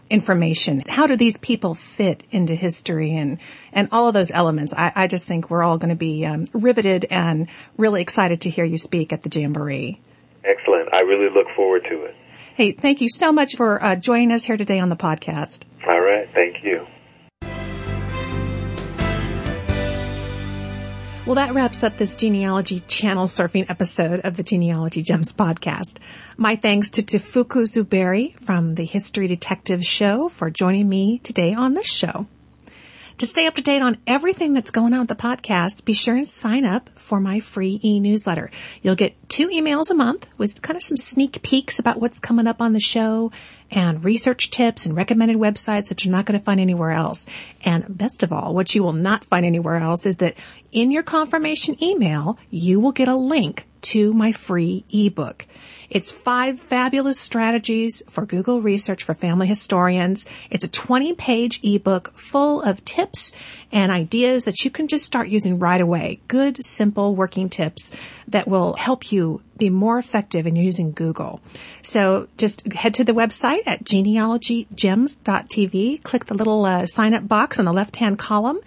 information. 0.09 0.81
How 0.87 1.07
do 1.07 1.15
these 1.15 1.37
people 1.37 1.75
fit 1.75 2.23
into 2.31 2.55
history 2.55 3.15
and, 3.15 3.39
and 3.73 3.89
all 3.91 4.07
of 4.07 4.13
those 4.13 4.31
elements? 4.31 4.73
I, 4.73 4.91
I 4.95 5.07
just 5.07 5.25
think 5.25 5.49
we're 5.49 5.63
all 5.63 5.77
going 5.77 5.89
to 5.89 5.95
be 5.95 6.25
um, 6.25 6.45
riveted 6.53 7.05
and 7.09 7.47
really 7.77 8.01
excited 8.01 8.41
to 8.41 8.49
hear 8.49 8.65
you 8.65 8.77
speak 8.77 9.11
at 9.11 9.23
the 9.23 9.29
Jamboree. 9.29 9.99
Excellent. 10.47 10.93
I 10.93 11.01
really 11.01 11.29
look 11.29 11.47
forward 11.55 11.83
to 11.89 12.03
it. 12.03 12.15
Hey, 12.55 12.71
thank 12.71 13.01
you 13.01 13.09
so 13.09 13.31
much 13.31 13.55
for 13.55 13.83
uh, 13.83 13.95
joining 13.95 14.31
us 14.31 14.45
here 14.45 14.57
today 14.57 14.79
on 14.79 14.89
the 14.89 14.95
podcast. 14.95 15.63
All 15.87 15.99
right. 15.99 16.27
Thank 16.33 16.63
you. 16.63 16.87
Well, 21.27 21.35
that 21.35 21.53
wraps 21.53 21.83
up 21.83 21.97
this 21.97 22.15
genealogy 22.15 22.79
channel 22.87 23.25
surfing 23.25 23.69
episode 23.69 24.21
of 24.21 24.37
the 24.37 24.43
Genealogy 24.43 25.03
Gems 25.03 25.33
podcast. 25.33 25.97
My 26.37 26.55
thanks 26.55 26.89
to 26.91 27.03
Tukufu 27.03 27.67
Zuberi 27.67 28.39
from 28.39 28.75
the 28.75 28.85
History 28.85 29.27
Detective 29.27 29.83
Show 29.83 30.29
for 30.29 30.49
joining 30.49 30.87
me 30.87 31.19
today 31.19 31.53
on 31.53 31.73
this 31.73 31.87
show. 31.91 32.27
To 33.17 33.25
stay 33.25 33.47
up 33.47 33.55
to 33.55 33.63
date 33.63 33.81
on 33.81 33.97
everything 34.05 34.53
that's 34.53 34.69
going 34.69 34.93
on 34.93 34.99
with 34.99 35.09
the 35.09 35.15
podcast, 35.15 35.85
be 35.85 35.93
sure 35.93 36.15
and 36.15 36.29
sign 36.29 36.63
up 36.63 36.91
for 36.99 37.19
my 37.19 37.39
free 37.39 37.79
e-newsletter. 37.83 38.51
You'll 38.83 38.93
get 38.93 39.27
two 39.27 39.47
emails 39.47 39.89
a 39.89 39.95
month 39.95 40.27
with 40.37 40.61
kind 40.61 40.77
of 40.77 40.83
some 40.83 40.97
sneak 40.97 41.41
peeks 41.41 41.79
about 41.79 41.99
what's 41.99 42.19
coming 42.19 42.45
up 42.45 42.61
on 42.61 42.73
the 42.73 42.79
show 42.79 43.31
and 43.71 44.05
research 44.05 44.51
tips 44.51 44.85
and 44.85 44.95
recommended 44.95 45.37
websites 45.37 45.87
that 45.87 46.05
you're 46.05 46.11
not 46.11 46.25
going 46.25 46.39
to 46.39 46.45
find 46.45 46.59
anywhere 46.59 46.91
else. 46.91 47.25
And 47.65 47.97
best 47.97 48.21
of 48.21 48.31
all, 48.31 48.53
what 48.53 48.75
you 48.75 48.83
will 48.83 48.93
not 48.93 49.25
find 49.25 49.47
anywhere 49.47 49.77
else 49.77 50.05
is 50.05 50.17
that 50.17 50.35
in 50.71 50.91
your 50.91 51.01
confirmation 51.01 51.83
email, 51.83 52.37
you 52.51 52.79
will 52.79 52.91
get 52.91 53.07
a 53.07 53.15
link 53.15 53.65
to 53.87 54.13
my 54.13 54.31
free 54.31 54.85
ebook. 54.89 55.45
It's 55.89 56.11
five 56.11 56.59
fabulous 56.59 57.17
strategies 57.17 58.03
for 58.09 58.25
Google 58.25 58.61
research 58.61 59.05
for 59.05 59.13
family 59.13 59.47
historians. 59.47 60.25
It's 60.49 60.65
a 60.65 60.69
20 60.69 61.13
page 61.13 61.61
ebook 61.63 62.11
full 62.13 62.61
of 62.61 62.83
tips 62.83 63.31
and 63.71 63.89
ideas 63.89 64.43
that 64.43 64.65
you 64.65 64.71
can 64.71 64.89
just 64.89 65.05
start 65.05 65.29
using 65.29 65.59
right 65.59 65.79
away. 65.79 66.19
Good, 66.27 66.65
simple 66.65 67.15
working 67.15 67.47
tips 67.47 67.93
that 68.27 68.49
will 68.49 68.73
help 68.73 69.13
you 69.13 69.41
be 69.57 69.69
more 69.69 69.97
effective 69.97 70.45
in 70.45 70.57
using 70.57 70.91
Google. 70.91 71.39
So 71.81 72.27
just 72.37 72.73
head 72.73 72.93
to 72.95 73.05
the 73.05 73.13
website 73.13 73.61
at 73.65 73.85
genealogygems.tv, 73.85 76.03
click 76.03 76.25
the 76.25 76.33
little 76.33 76.65
uh, 76.65 76.85
sign 76.85 77.13
up 77.13 77.25
box 77.27 77.59
on 77.59 77.65
the 77.65 77.73
left 77.73 77.95
hand 77.95 78.19
column 78.19 78.59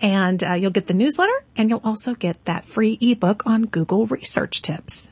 and 0.00 0.42
uh, 0.42 0.52
you'll 0.52 0.70
get 0.70 0.86
the 0.86 0.94
newsletter 0.94 1.44
and 1.56 1.70
you'll 1.70 1.80
also 1.84 2.14
get 2.14 2.44
that 2.44 2.64
free 2.64 2.98
ebook 3.00 3.42
on 3.46 3.66
Google 3.66 4.06
research 4.06 4.62
tips. 4.62 5.10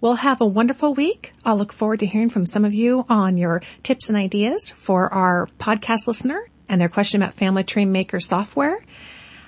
We'll 0.00 0.16
have 0.16 0.40
a 0.40 0.46
wonderful 0.46 0.94
week. 0.94 1.32
I'll 1.44 1.56
look 1.56 1.72
forward 1.72 2.00
to 2.00 2.06
hearing 2.06 2.30
from 2.30 2.46
some 2.46 2.64
of 2.64 2.74
you 2.74 3.06
on 3.08 3.36
your 3.36 3.62
tips 3.82 4.08
and 4.08 4.16
ideas 4.16 4.70
for 4.70 5.12
our 5.12 5.48
podcast 5.58 6.06
listener 6.06 6.48
and 6.68 6.80
their 6.80 6.88
question 6.88 7.22
about 7.22 7.34
Family 7.34 7.64
Tree 7.64 7.84
Maker 7.84 8.20
software. 8.20 8.84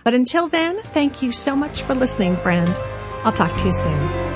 But 0.05 0.15
until 0.15 0.49
then, 0.49 0.81
thank 0.83 1.23
you 1.23 1.33
so 1.33 1.55
much 1.55 1.83
for 1.83 1.95
listening, 1.95 2.37
friend. 2.39 2.69
I'll 3.25 3.33
talk 3.33 3.57
to 3.59 3.65
you 3.67 3.73
soon. 3.73 4.28